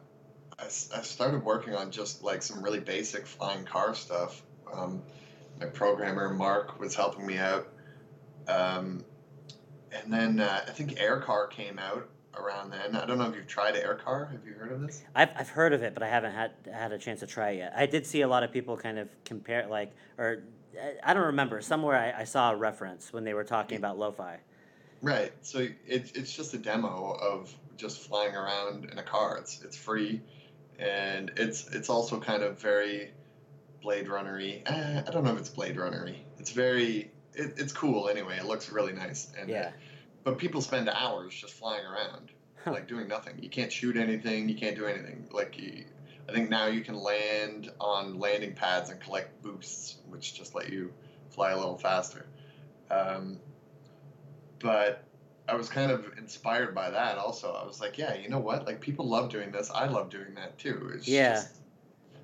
[0.61, 4.42] I, I started working on just like some really basic flying car stuff.
[4.73, 5.03] Um,
[5.59, 7.68] my programmer Mark was helping me out,
[8.49, 9.05] um,
[9.92, 12.94] and then uh, I think Aircar came out around then.
[12.94, 14.31] I don't know if you've tried Aircar.
[14.31, 15.03] Have you heard of this?
[15.14, 17.59] I've, I've heard of it, but I haven't had had a chance to try it
[17.59, 17.73] yet.
[17.77, 20.44] I did see a lot of people kind of compare, like, or
[20.81, 21.61] I- I don't remember.
[21.61, 24.38] Somewhere I, I saw a reference when they were talking about lo-fi.
[25.03, 25.33] Right.
[25.42, 29.38] So it's it's just a demo of just flying around in a car.
[29.38, 30.20] It's it's free,
[30.81, 33.12] and it's it's also kind of very
[33.83, 34.62] Blade Runnery.
[34.66, 36.16] Eh, I don't know if it's Blade Runnery.
[36.38, 38.38] It's very it, it's cool anyway.
[38.38, 39.31] It looks really nice.
[39.38, 39.71] And Yeah.
[40.25, 42.31] But people spend hours just flying around,
[42.64, 42.73] Huh.
[42.73, 43.38] like doing nothing.
[43.43, 44.49] You can't shoot anything.
[44.49, 45.29] You can't do anything.
[45.33, 45.85] Like you,
[46.29, 50.71] I think now you can land on landing pads and collect boosts, which just let
[50.71, 50.93] you
[51.31, 52.27] fly a little faster.
[52.90, 53.38] Um,
[54.59, 55.05] but
[55.51, 57.19] I was kind of inspired by that.
[57.19, 58.67] Also, I was like, yeah, you know what?
[58.67, 59.71] Like people love doing this.
[59.75, 60.93] I love doing that too.
[60.95, 61.35] It's Yeah.
[61.35, 61.57] Just,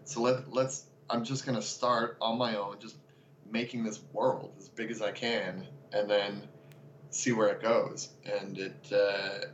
[0.05, 0.85] so let let's.
[1.11, 2.97] I'm just gonna start on my own, just
[3.51, 6.43] making this world as big as I can, and then
[7.11, 8.11] see where it goes.
[8.25, 9.47] And it uh,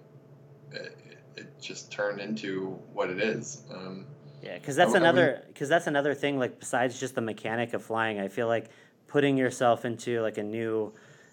[0.72, 3.62] it, it just turned into what it is.
[3.72, 4.06] Um,
[4.42, 6.38] Yeah, because that's I another because that's another thing.
[6.38, 8.66] Like besides just the mechanic of flying, I feel like
[9.06, 10.92] putting yourself into like a new,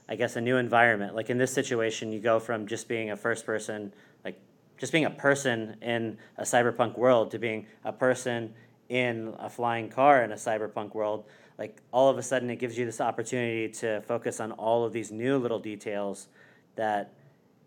[0.10, 1.15] I guess a new environment.
[1.15, 3.93] Like in this situation, you go from just being a first person,
[4.26, 4.41] like
[4.80, 8.56] just being a person in a cyberpunk world, to being a person
[8.89, 11.26] in a flying car in a cyberpunk world.
[11.60, 14.93] Like all of a sudden, it gives you this opportunity to focus on all of
[14.93, 16.28] these new little details
[16.76, 17.13] that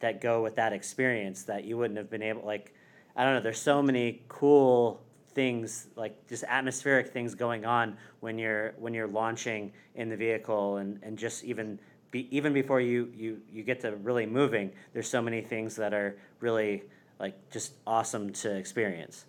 [0.00, 2.74] that go with that experience that you wouldn't have been able like
[3.14, 5.00] I don't know, there's so many cool
[5.32, 10.78] things like just atmospheric things going on when you're when you're launching in the vehicle
[10.78, 11.78] and, and just even
[12.12, 15.92] be, even before you, you you get to really moving, there's so many things that
[15.92, 16.84] are really
[17.18, 19.24] like just awesome to experience.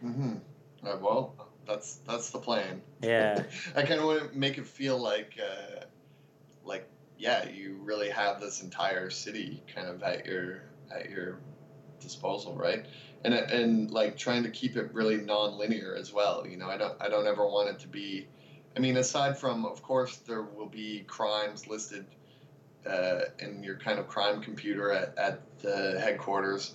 [0.00, 0.36] hmm
[0.82, 1.34] Uh, well,
[1.66, 2.80] that's that's the plan.
[3.02, 3.42] Yeah.
[3.76, 5.84] I kind of want to make it feel like, uh,
[6.64, 10.62] like yeah, you really have this entire city kind of at your
[10.94, 11.40] at your
[12.00, 12.86] disposal, right?
[13.24, 16.46] And and like trying to keep it really non-linear as well.
[16.46, 18.28] You know, I don't I don't ever want it to be.
[18.76, 22.06] I mean, aside from of course there will be crimes listed
[22.86, 26.74] uh, in your kind of crime computer at, at the headquarters,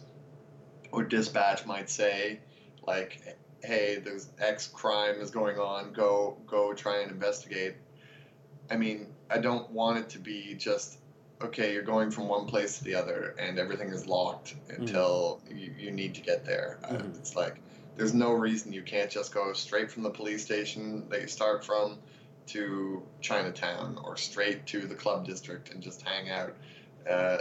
[0.91, 2.39] or dispatch might say,
[2.85, 5.93] like, hey, there's X crime is going on.
[5.93, 7.75] Go go try and investigate.
[8.69, 10.97] I mean, I don't want it to be just
[11.41, 11.73] okay.
[11.73, 15.91] You're going from one place to the other, and everything is locked until you, you
[15.91, 16.79] need to get there.
[16.83, 17.17] Uh, Mhm.
[17.17, 17.59] it's like
[17.95, 21.63] there's no reason you can't just go straight from the police station that you start
[21.63, 21.99] from
[22.47, 26.55] to Chinatown or straight to the club district and just hang out.
[27.09, 27.39] Uh,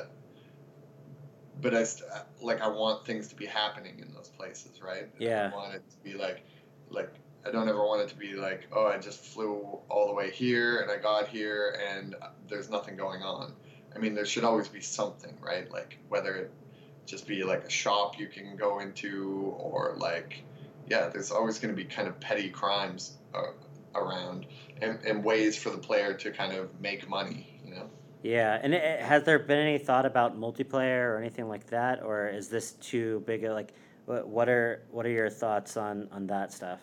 [1.60, 2.10] but I st-
[2.40, 5.08] like I want things to be happening in those places, right?
[5.18, 5.50] Yeah.
[5.52, 6.44] I want it to be like,
[6.90, 7.12] like
[7.46, 10.30] I don't ever want it to be like, oh, I just flew all the way
[10.30, 12.14] here and I got here and
[12.48, 13.52] there's nothing going on.
[13.94, 15.70] I mean, there should always be something, right?
[15.70, 16.52] Like whether it
[17.06, 20.42] just be like a shop you can go into or like,
[20.88, 23.52] yeah, there's always going to be kind of petty crimes uh,
[23.94, 24.46] around
[24.80, 27.88] and, and ways for the player to kind of make money, you know?
[28.22, 32.28] Yeah, and it, has there been any thought about multiplayer or anything like that, or
[32.28, 33.42] is this too big?
[33.44, 33.72] A, like,
[34.06, 36.80] what what are what are your thoughts on on that stuff?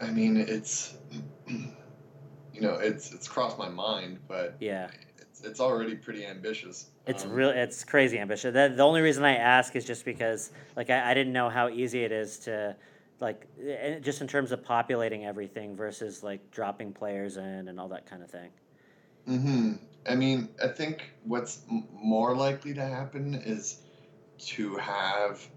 [0.00, 0.96] I mean, it's
[1.46, 6.90] you know, it's it's crossed my mind, but Yeah, it's it's already pretty ambitious.
[7.06, 7.50] it's Um, real.
[7.50, 8.52] It's crazy ambitious.
[8.52, 11.68] The, the only reason I ask is just because, like, I, I didn't know how
[11.68, 12.74] easy it is to,
[13.20, 17.88] like, eh, just in terms of populating everything versus like dropping players in and all
[17.88, 18.50] that kind of thing.
[19.26, 19.74] hmm
[20.06, 23.80] I mean, I think what's m- more likely to happen is
[24.38, 25.48] to have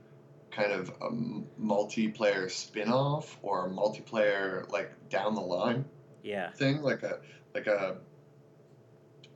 [0.51, 5.85] kind of a m- multiplayer spin-off or a multiplayer like down the line
[6.23, 7.19] Yeah, thing, like a
[7.53, 7.97] like a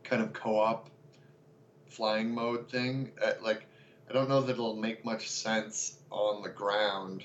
[0.04, 0.90] kind of co-op
[1.88, 3.12] flying mode thing.
[3.22, 3.68] Uh, like,
[4.10, 7.24] I don't know that it'll make much sense on the ground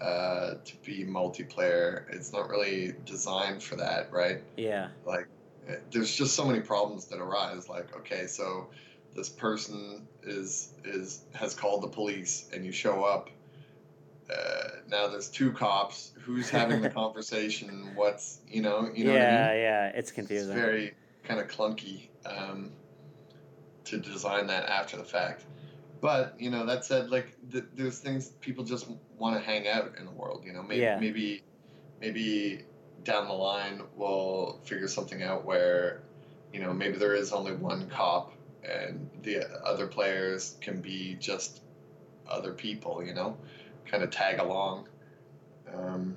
[0.00, 2.04] uh, to be multiplayer.
[2.12, 4.42] It's not really designed for that, right?
[4.56, 5.28] yeah, Like,
[5.90, 7.68] there's just so many problems that arise.
[7.68, 8.68] Like, okay, so
[9.14, 13.30] this person is is has called the police, and you show up.
[14.30, 16.12] Uh, now there's two cops.
[16.20, 17.92] Who's having the conversation?
[17.94, 19.34] What's you know you know what I mean?
[19.34, 19.86] yeah, yeah.
[19.94, 20.50] It's confusing.
[20.50, 22.70] It's very kind of clunky um,
[23.84, 25.44] to design that after the fact.
[26.00, 29.92] But you know, that said, like th- there's things people just want to hang out
[29.98, 30.44] in the world.
[30.44, 30.98] You know, maybe Yeah.
[31.00, 31.42] maybe
[32.00, 32.64] maybe
[33.04, 36.02] down the line we'll figure something out where
[36.52, 38.32] you know maybe there is only one cop
[38.64, 41.62] and the other players can be just
[42.28, 43.02] other people.
[43.04, 43.36] You know,
[43.86, 44.88] kind of tag along.
[45.72, 46.16] Um,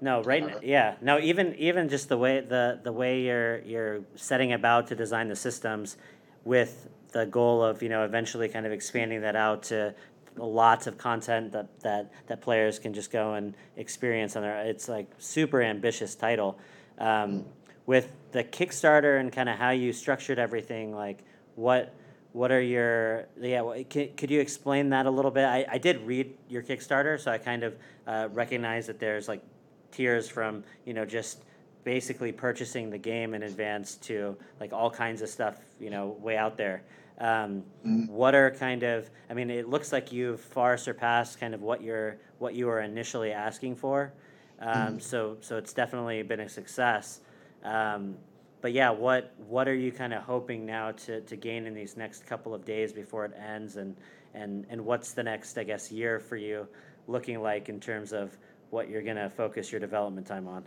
[0.00, 0.42] No, right.
[0.42, 1.18] Uh, yeah, no.
[1.18, 5.36] Even even just the way the the way you're you're setting about to design the
[5.36, 5.96] systems,
[6.44, 9.94] with the goal of you know eventually kind of expanding that out to
[10.36, 14.58] lots of content that that that players can just go and experience on their.
[14.64, 16.58] It's like super ambitious title.
[16.98, 17.44] Um,
[17.84, 21.24] with the Kickstarter and kind of how you structured everything, like
[21.56, 21.94] what
[22.32, 26.00] what are your yeah could, could you explain that a little bit I, I did
[26.06, 29.42] read your kickstarter so i kind of uh, recognize that there's like
[29.90, 31.44] tiers from you know just
[31.84, 36.36] basically purchasing the game in advance to like all kinds of stuff you know way
[36.36, 36.82] out there
[37.18, 38.08] um, Mhm.
[38.08, 41.82] what are kind of i mean it looks like you've far surpassed kind of what
[41.82, 44.12] you're what you were initially asking for
[44.60, 45.02] um, Mhm.
[45.02, 47.20] so so it's definitely been a success
[47.64, 48.16] um,
[48.60, 51.96] but yeah, what what are you kind of hoping now to, to gain in these
[51.96, 53.96] next couple of days before it ends, and
[54.34, 56.66] and and what's the next I guess year for you
[57.08, 58.38] looking like in terms of
[58.70, 60.64] what you're gonna focus your development time on?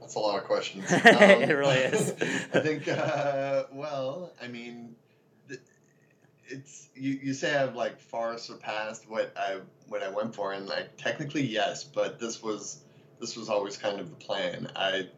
[0.00, 0.84] That's a lot of questions.
[0.90, 2.10] It really is.
[2.54, 4.94] I think, uh, well, I mean,
[6.50, 10.66] it's you, you say I've like far surpassed what I what I went for, and
[10.66, 12.80] like technically yes, but this was
[13.20, 14.70] this was always kind of the plan.
[14.74, 15.08] I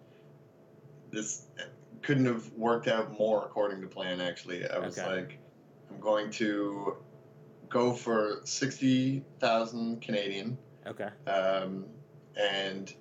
[1.11, 1.47] this
[2.03, 4.21] couldn't have worked out more according to plan.
[4.21, 5.09] Actually, I was Okay.
[5.09, 5.39] like,
[5.91, 6.97] I'm going to
[7.69, 11.11] go for sixty thousand Canadian Okay.
[11.29, 11.85] um,
[12.37, 12.93] and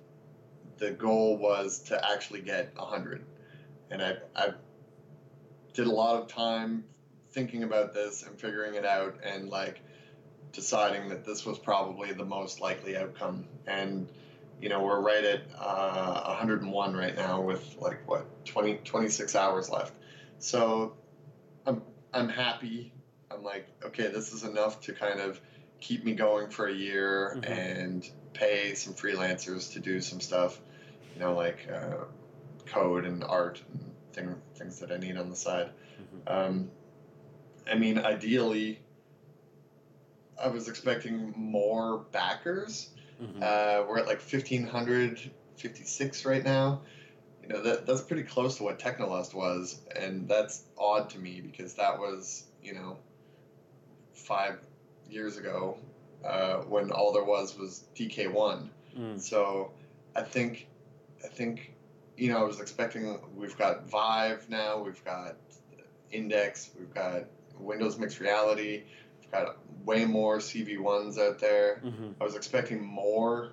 [0.80, 3.22] the goal was to actually get 100
[3.90, 4.54] and I, I
[5.74, 6.84] did a lot of time
[7.32, 9.80] thinking about this and figuring it out and like
[10.52, 13.46] deciding that this was probably the most likely outcome.
[13.66, 14.08] And
[14.60, 19.68] you know we're right at uh, 101 right now with like what 20 26 hours
[19.70, 19.94] left.
[20.38, 20.94] So
[21.66, 22.92] i'm i'm happy.
[23.30, 25.40] I'm like okay this is enough to kind of
[25.80, 27.50] keep me going for a year Mhm.
[27.50, 30.60] and pay some freelancers to do some stuff
[31.20, 32.04] you know like uh,
[32.66, 35.68] code and art and thing, things that i need on the side
[36.00, 36.32] Mhm.
[36.32, 36.70] um,
[37.70, 38.80] I mean, ideally,
[40.42, 42.88] I was expecting more backers.
[43.22, 43.42] Mhm.
[43.42, 46.80] Uh, we're at like 1,556 right now.
[47.42, 49.82] You know, that, that's pretty close to what Technolust was.
[49.94, 52.96] And that's odd to me because that was, you know,
[54.14, 54.58] five
[55.10, 55.76] years ago
[56.24, 58.70] uh, when all there was was DK1.
[58.98, 59.20] Mm.
[59.20, 59.70] So
[60.16, 60.66] I think,
[61.24, 61.72] I think,
[62.16, 63.18] you know, I was expecting.
[63.36, 64.78] We've got Vive now.
[64.82, 65.36] We've got
[66.10, 66.70] Index.
[66.78, 67.24] We've got
[67.58, 68.84] Windows Mixed Reality.
[69.20, 71.80] We've got way more CV1s out there.
[71.84, 72.14] Mhm.
[72.20, 73.52] I was expecting more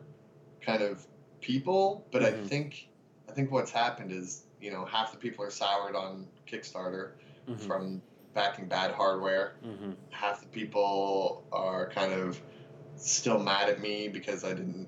[0.61, 1.05] kind of
[1.41, 2.47] people, but I Mhm.
[2.47, 2.89] think,
[3.29, 7.11] I think what's happened is, you know, half the people are soured on Kickstarter
[7.47, 7.59] Mhm.
[7.59, 8.01] from
[8.33, 9.95] backing bad hardware Mhm.
[10.11, 12.39] half the people are kind of
[12.95, 14.87] still mad at me because I didn't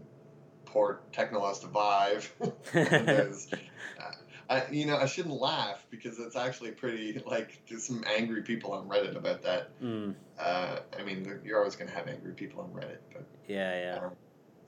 [0.72, 2.34] port Technolust Vive.
[2.74, 4.11] There's, uh,
[4.49, 8.74] I, you know, I shouldn't laugh because it's actually pretty like there's some angry people
[8.74, 9.80] on Reddit about that.
[9.82, 10.15] Mm.
[10.39, 13.80] Uh, I mean, you're always going to have angry people on Reddit, but Yeah.
[13.80, 14.05] Yeah.
[14.05, 14.11] um,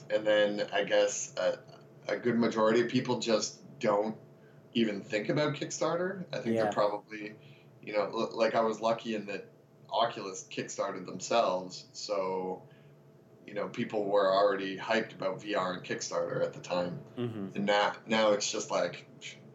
[0.10, 1.58] and then I guess a,
[2.12, 4.16] a good majority of people just don't
[4.74, 6.26] even think about Kickstarter.
[6.34, 6.64] I think Yeah.
[6.64, 7.34] they're probably,
[7.82, 9.46] you know, like I was lucky in that
[9.92, 12.62] Oculus kickstarted themselves, so
[13.52, 16.98] you know people were already hyped about VR and Kickstarter at the time.
[17.18, 19.06] hmm And now, now it's just like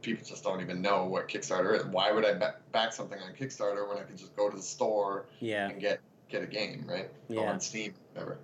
[0.02, 1.86] people just don't even know what Kickstarter is.
[1.86, 4.62] Why would I ba- back something on Kickstarter when I could just go to the
[4.62, 5.70] store Yeah.
[5.70, 7.08] and get get a game, right?
[7.32, 8.36] Go on Steam, whatever.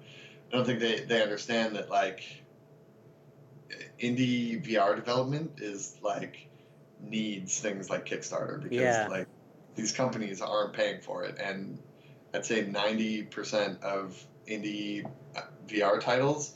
[0.51, 2.23] I don't think they, they understand that like
[4.01, 6.49] indie VR development is like
[7.03, 9.07] needs things like Kickstarter because Yeah.
[9.11, 9.27] like
[9.75, 11.79] these companies aren't paying for it, and
[12.33, 14.19] I'd say ninety percent of
[14.49, 15.05] indie
[15.37, 16.55] uh, VR titles.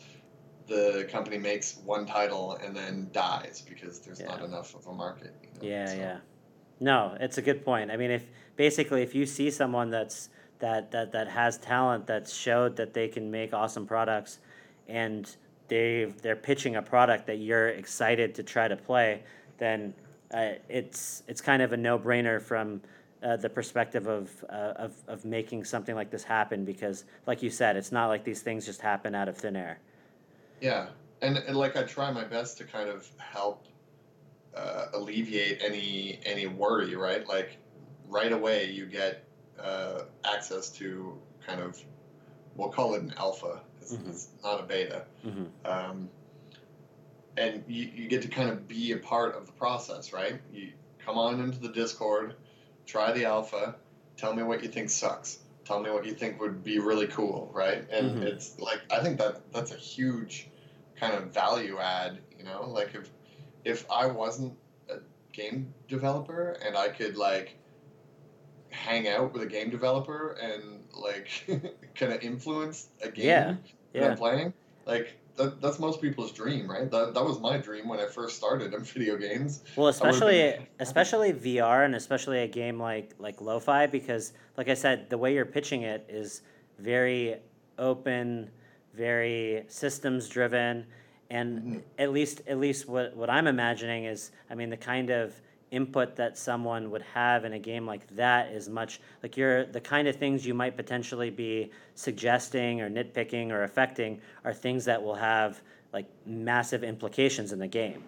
[0.67, 5.33] The company makes one title and then dies because there's not enough of a market.
[5.43, 5.95] you know, Yeah, so.
[5.95, 6.19] yeah.
[6.81, 7.91] No, it's a good point.
[7.91, 8.25] I mean, if
[8.57, 10.29] basically if you see someone that's
[10.59, 14.39] that that that has talent that's showed that they can make awesome products,
[14.89, 15.37] and
[15.69, 19.23] they they're pitching a product that you're excited to try to play,
[19.59, 19.95] then
[20.35, 22.83] uh, it's it's kind of a no brainer from.
[23.23, 27.49] Uh, the perspective of, uh, of of making something like this happen because, like you
[27.49, 29.79] said, it's not like these things just happen out of thin air.
[30.61, 30.89] Yeah,
[31.23, 33.69] and, and like I try my best to kind of help
[34.55, 37.27] uh, alleviate any any worry, right?
[37.27, 37.57] Like
[38.07, 39.25] right away you get
[39.59, 41.83] uh, access to kind of
[42.55, 43.63] we'll call it an alpha.
[43.81, 44.11] It's, Mhm.
[44.11, 46.11] it's not a beta, hmm um,
[47.39, 50.39] and you, you get to kind of be a part of the process, right?
[50.53, 52.35] You come on into the Discord,
[52.87, 53.77] try the alpha,
[54.17, 55.39] tell me what you think sucks.
[55.65, 57.89] Tell me what you think would be really cool, right?
[57.91, 58.23] And Mhm.
[58.23, 60.49] it's like I think that that's a huge
[60.97, 62.69] kind of value add, you know?
[62.69, 63.11] Like if
[63.65, 64.57] if I wasn't
[64.89, 64.99] a
[65.33, 67.57] game developer and I could like
[68.71, 71.29] hang out with a game developer and like
[71.95, 73.55] kind of influence a game Yeah,
[73.95, 74.11] that yeah.
[74.11, 74.53] I'm playing,
[74.87, 76.91] like that, that's most people's dream, right?
[76.91, 79.63] That, that was my dream when I first started in video games.
[79.77, 84.75] Well, been especially especially VR and especially a game like like Lo-Fi because like I
[84.75, 86.43] said, the way you're pitching it is
[86.79, 87.37] very
[87.79, 88.51] open,
[88.95, 90.87] very systems driven,
[91.31, 91.83] and Mhm.
[91.99, 95.35] at least at least what what I'm imagining is I mean the kind of
[95.71, 99.81] input that someone would have in a game like that is much like you're the
[99.81, 105.03] kind of things you might potentially be suggesting or nitpicking or affecting are things that
[105.03, 105.61] will have
[105.93, 108.03] like massive implications in the game.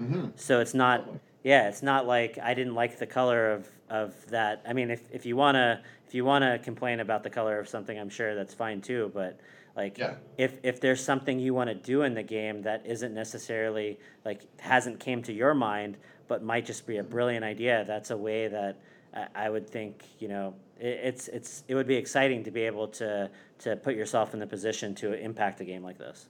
[0.00, 0.28] Mm-hmm.
[0.36, 1.08] So it's not
[1.44, 4.62] Yeah, it's not like I didn't like the color of, of that.
[4.66, 7.98] I mean, if, if you wanna if you wanna complain about the color of something,
[7.98, 9.10] I'm sure that's fine too.
[9.12, 9.38] But
[9.76, 10.14] like, Yeah.
[10.38, 14.42] if if there's something you want to do in the game that isn't necessarily like
[14.60, 15.96] hasn't came to your mind,
[16.28, 18.78] but might just be a brilliant idea, that's a way that
[19.14, 22.62] I, I would think you know it, it's it's it would be exciting to be
[22.62, 26.28] able to to put yourself in the position to impact a game like this.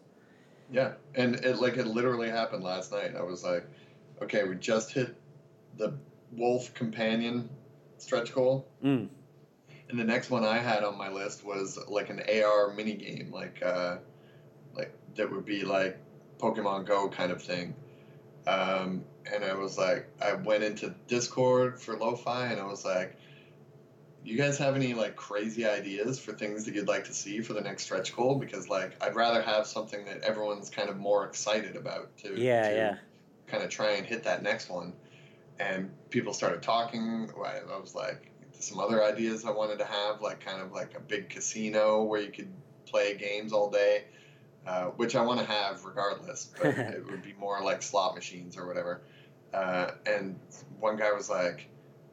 [0.71, 3.15] Yeah, and it like it literally happened last night.
[3.17, 3.65] I was like,
[4.23, 5.15] okay, we just hit
[5.77, 5.95] the
[6.33, 7.49] wolf companion
[7.99, 9.09] stretch goal, Mm.
[9.91, 13.31] and the next one I had on my list was like an AR mini game,
[13.31, 13.99] like uh,
[14.75, 15.99] like that would be like
[16.39, 17.75] Pokemon Go kind of thing.
[18.47, 23.17] Um, and I was like, I went into Discord for Lo-Fi, and I was like,
[24.25, 27.55] you guys have any like crazy ideas for things that you'd like to see for
[27.55, 28.37] the next stretch goal?
[28.37, 32.69] Because like I'd rather have something that everyone's kind of more excited about to Yeah,
[32.69, 32.95] to yeah.
[33.49, 34.95] kind of try and hit that next one.
[35.59, 37.31] And people started talking.
[37.37, 40.97] I I was like, some other ideas I wanted to have, like kind of like
[40.97, 42.53] a big casino where you could
[42.87, 44.05] play games all day,
[44.67, 46.51] uh, which I want to have regardless.
[46.61, 49.03] But it would be more like slot machines or whatever.
[49.53, 50.39] Uh, and
[50.79, 51.69] one guy was like,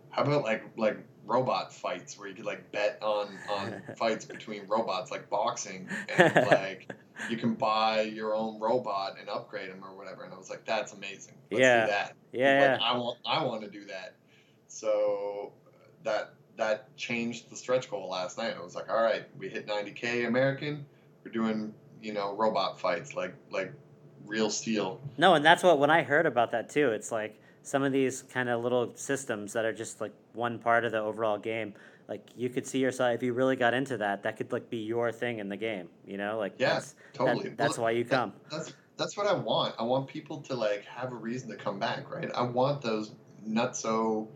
[0.10, 4.68] "How about like like robot fights where you could like bet on on fights between
[4.68, 6.92] robots, like boxing, and like
[7.30, 10.66] you can buy your own robot and upgrade them or whatever." And I was like,
[10.66, 11.36] "That's amazing.
[11.52, 11.86] Let's Yeah.
[11.86, 14.16] do that." Yeah, Like, I want I want to do that.
[14.68, 15.54] So
[16.04, 18.54] that that changed the stretch goal last night.
[18.58, 20.86] I was like, all right, we hit 90k American.
[21.24, 23.74] We're doing you know robot fights like like
[24.26, 25.00] real steel.
[25.18, 28.22] No, and that's what when I heard about that too, it's like some of these
[28.24, 31.74] kind of little systems that are just like one part of the overall game.
[32.08, 34.78] Like you could see yourself if you really got into that, that could like be
[34.78, 35.90] your thing in the game.
[36.08, 37.50] You know, like Yeah, that's that- Totally.
[37.50, 38.34] that's Well, why you that- come.
[38.52, 39.76] That's that's what I want.
[39.80, 42.30] I want people to like have a reason to come back, right?
[42.36, 43.12] I want those
[43.48, 44.28] nutso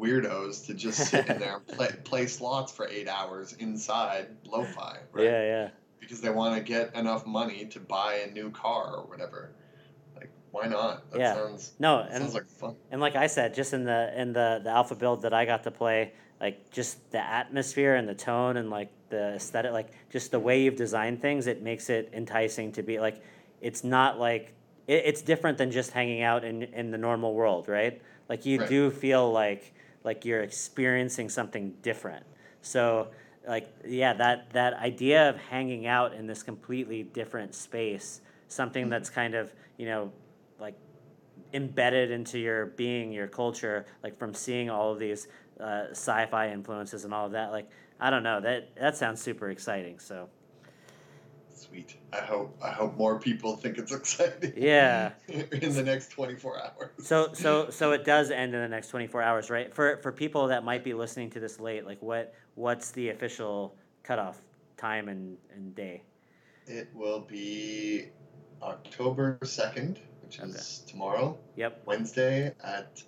[0.00, 4.98] weirdos to just sit in there and play play slots for eight hours inside lo-fi,
[5.12, 5.24] right?
[5.24, 5.68] Yeah, yeah.
[6.00, 9.52] Because they want to get enough money to buy a new car or whatever.
[10.14, 11.10] Like, why not?
[11.10, 11.34] That Yeah.
[11.34, 12.76] sounds No, and sounds like fun.
[12.90, 15.64] and like I said, just in the in the the alpha build that I got
[15.64, 20.30] to play, like just the atmosphere and the tone and like the aesthetic, like just
[20.30, 23.22] the way you've designed things, it makes it enticing to be like.
[23.62, 24.52] It's not like
[24.86, 28.00] it, it's different than just hanging out in in the normal world, right?
[28.28, 28.68] Like you Right.
[28.68, 29.72] do feel like
[30.04, 32.24] like you're experiencing something different.
[32.62, 33.08] So
[33.46, 39.08] like yeah, that that idea of hanging out in this completely different space, something that's
[39.08, 40.12] kind of you know
[40.58, 40.74] like
[41.52, 45.28] embedded into your being, your culture, like from seeing all of these
[45.60, 47.52] uh, sci-fi influences and all of that.
[47.52, 47.70] Like
[48.00, 49.98] I don't know that that sounds super exciting.
[49.98, 50.28] So
[51.56, 51.96] Sweet.
[52.12, 54.52] I hope I hope more people think it's exciting.
[54.56, 55.12] Yeah.
[55.28, 56.90] in the next twenty four hours.
[56.98, 59.74] so so so it does end in the next twenty four hours, right?
[59.74, 63.74] For for people that might be listening to this late, like what what's the official
[64.02, 64.38] cutoff
[64.76, 66.02] time and, and day?
[66.66, 68.08] It will be
[68.62, 71.82] October second, which is tomorrow, Yep.
[71.86, 73.02] Wednesday at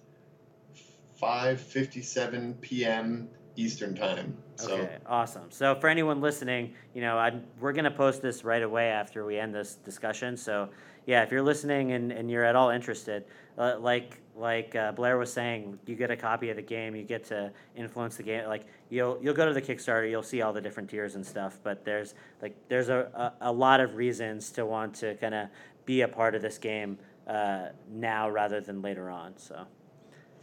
[1.21, 3.29] five fifty seven p.m.
[3.59, 4.37] Eastern time.
[4.57, 5.51] So Okay, awesome.
[5.51, 9.37] So for anyone listening, you know, i we're gonna post this right away after we
[9.39, 10.37] end this discussion.
[10.37, 10.69] So
[11.07, 13.25] yeah, if you're listening and, and you're at all interested,
[13.59, 17.03] uh, like like uh, Blair was saying, you get a copy of the game, you
[17.03, 18.47] get to influence the game.
[18.47, 21.59] Like you'll you'll go to the Kickstarter, you'll see all the different tiers and stuff.
[21.65, 25.49] But there's like there's a, a, a lot of reasons to want to kind of
[25.85, 26.97] be a part of this game
[27.27, 29.37] uh, now rather than later on.
[29.37, 29.67] So.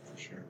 [0.04, 0.44] for sure.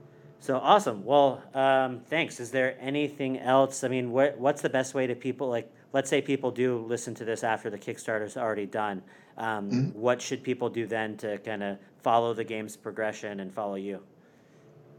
[0.45, 1.03] So awesome.
[1.03, 2.39] Well, um, thanks.
[2.39, 3.83] Is there anything else?
[3.83, 5.73] I mean, what what's the best way to people like?
[5.91, 9.01] Let's say people do listen to this after the Kickstarter's already done.
[9.39, 9.95] Um, Mhm.
[9.95, 14.03] What should people do then to kind of follow the game's progression and follow you?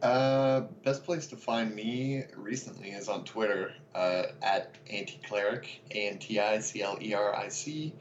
[0.02, 6.18] Uh, best place to find me recently is on Twitter uh, at anticleric, A N
[6.18, 7.94] T I C L E R I C.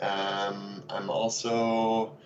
[0.00, 2.16] Um, I'm also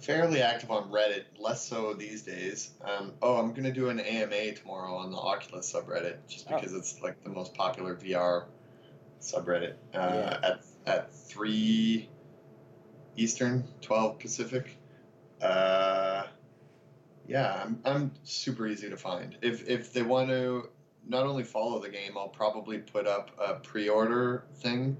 [0.00, 2.70] fairly active on Reddit, less so these days.
[2.82, 6.56] Um, oh, I'm gonna do an AMA tomorrow on the Oculus subreddit, just Oh.
[6.56, 8.46] because it's like the most popular VR
[9.20, 9.74] subreddit.
[9.94, 10.40] Uh, Yeah.
[10.42, 12.08] At at three
[13.16, 14.76] Eastern, twelve Pacific.
[15.42, 16.24] Uh,
[17.26, 19.36] yeah, I'm, I'm super easy to find.
[19.42, 20.70] If if they want to
[21.06, 24.96] not only follow the game, I'll probably put up a pre-order thing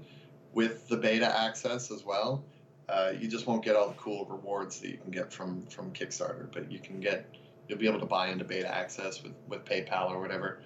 [0.53, 2.43] with the beta access as well.
[2.91, 5.91] Uh, you just won't get all the cool rewards that you can get from from
[5.93, 7.25] Kickstarter, but you can get
[7.67, 10.59] you'll be able to buy into beta access with, with PayPal or whatever.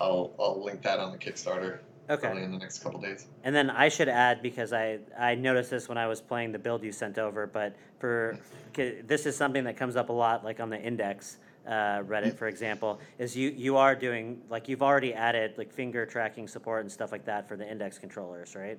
[0.00, 1.80] I'll I'll link that on the Kickstarter
[2.10, 2.26] Okay.
[2.26, 3.26] probably in the next couple days.
[3.44, 6.58] And then I should add because I I noticed this when I was playing the
[6.58, 8.38] build you sent over, but for
[8.74, 11.38] this is something that comes up a lot, like on the index.
[11.66, 16.06] uh, Reddit, for example, is you you are doing like you've already added like finger
[16.06, 18.78] tracking support and stuff like that for the index controllers, right?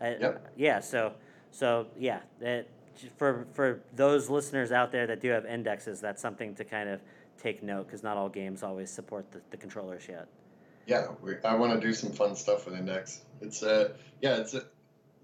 [0.00, 0.52] Uh, Yep.
[0.56, 0.80] Yeah.
[0.80, 1.14] So
[1.54, 2.66] so yeah, that
[3.16, 7.00] for for those listeners out there that do have indexes, that's something to kind of
[7.40, 10.26] take note because not all games always support the, the controllers yet.
[10.86, 13.22] Yeah, we, I want to do some fun stuff with Index.
[13.40, 14.64] It's a yeah, it's a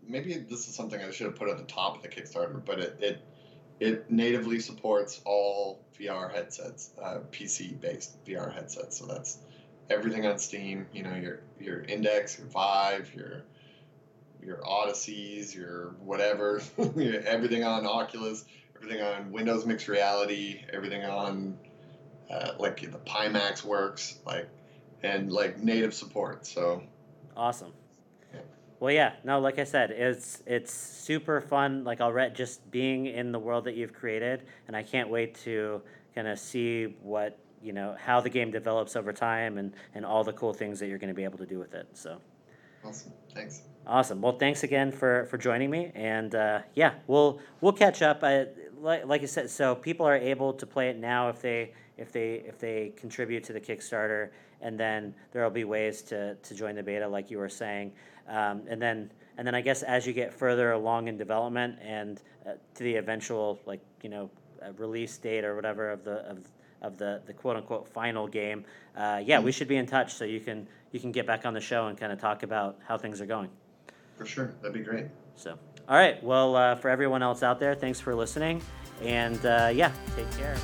[0.06, 2.78] maybe this is something I should have put at the top of the Kickstarter, but
[2.78, 3.22] it it,
[3.80, 8.98] it natively supports all VR headsets, uh, PC based VR headsets.
[8.98, 9.38] So that's
[9.90, 10.86] everything on Steam.
[10.92, 13.42] You know, your your Index, your Vive, your
[14.42, 18.44] your Odysseys, your whatever, everything on Oculus,
[18.76, 21.58] everything on Windows Mixed Reality, everything on
[22.30, 24.48] uh, like the Pimax works, like
[25.02, 26.46] and like native support.
[26.46, 26.82] So
[27.36, 27.72] Awesome.
[28.34, 28.40] Yeah.
[28.80, 31.84] Well, yeah, no, like I said, it's it's super fun.
[31.84, 35.82] Like already just being in the world that you've created, and I can't wait to
[36.14, 40.24] kind of see what you know how the game develops over time and and all
[40.24, 41.86] the cool things that you're going to be able to do with it.
[41.94, 42.20] So
[42.84, 43.62] awesome, thanks.
[43.86, 44.20] Awesome.
[44.20, 48.20] Well, thanks again for for joining me, and uh, yeah, we'll we'll catch up.
[48.22, 48.46] I,
[48.80, 52.12] like like I said, so people are able to play it now if they if
[52.12, 56.54] they if they contribute to the Kickstarter, and then there will be ways to to
[56.54, 57.92] join the beta, like you were saying,
[58.28, 62.20] um, and then and then I guess as you get further along in development and
[62.46, 64.30] uh, to the eventual like you know
[64.62, 66.38] uh, release date or whatever of the of
[66.82, 68.64] of the, the quote unquote final game,
[68.96, 71.54] uh, yeah, we should be in touch so you can you can get back on
[71.54, 73.50] the show and kind of talk about how things are going.
[74.20, 75.06] For sure, that'd be great.
[75.34, 75.58] So,
[75.88, 76.22] all right.
[76.22, 78.60] Well, uh, for everyone else out there, thanks for listening.
[79.00, 80.54] And uh, yeah, take care.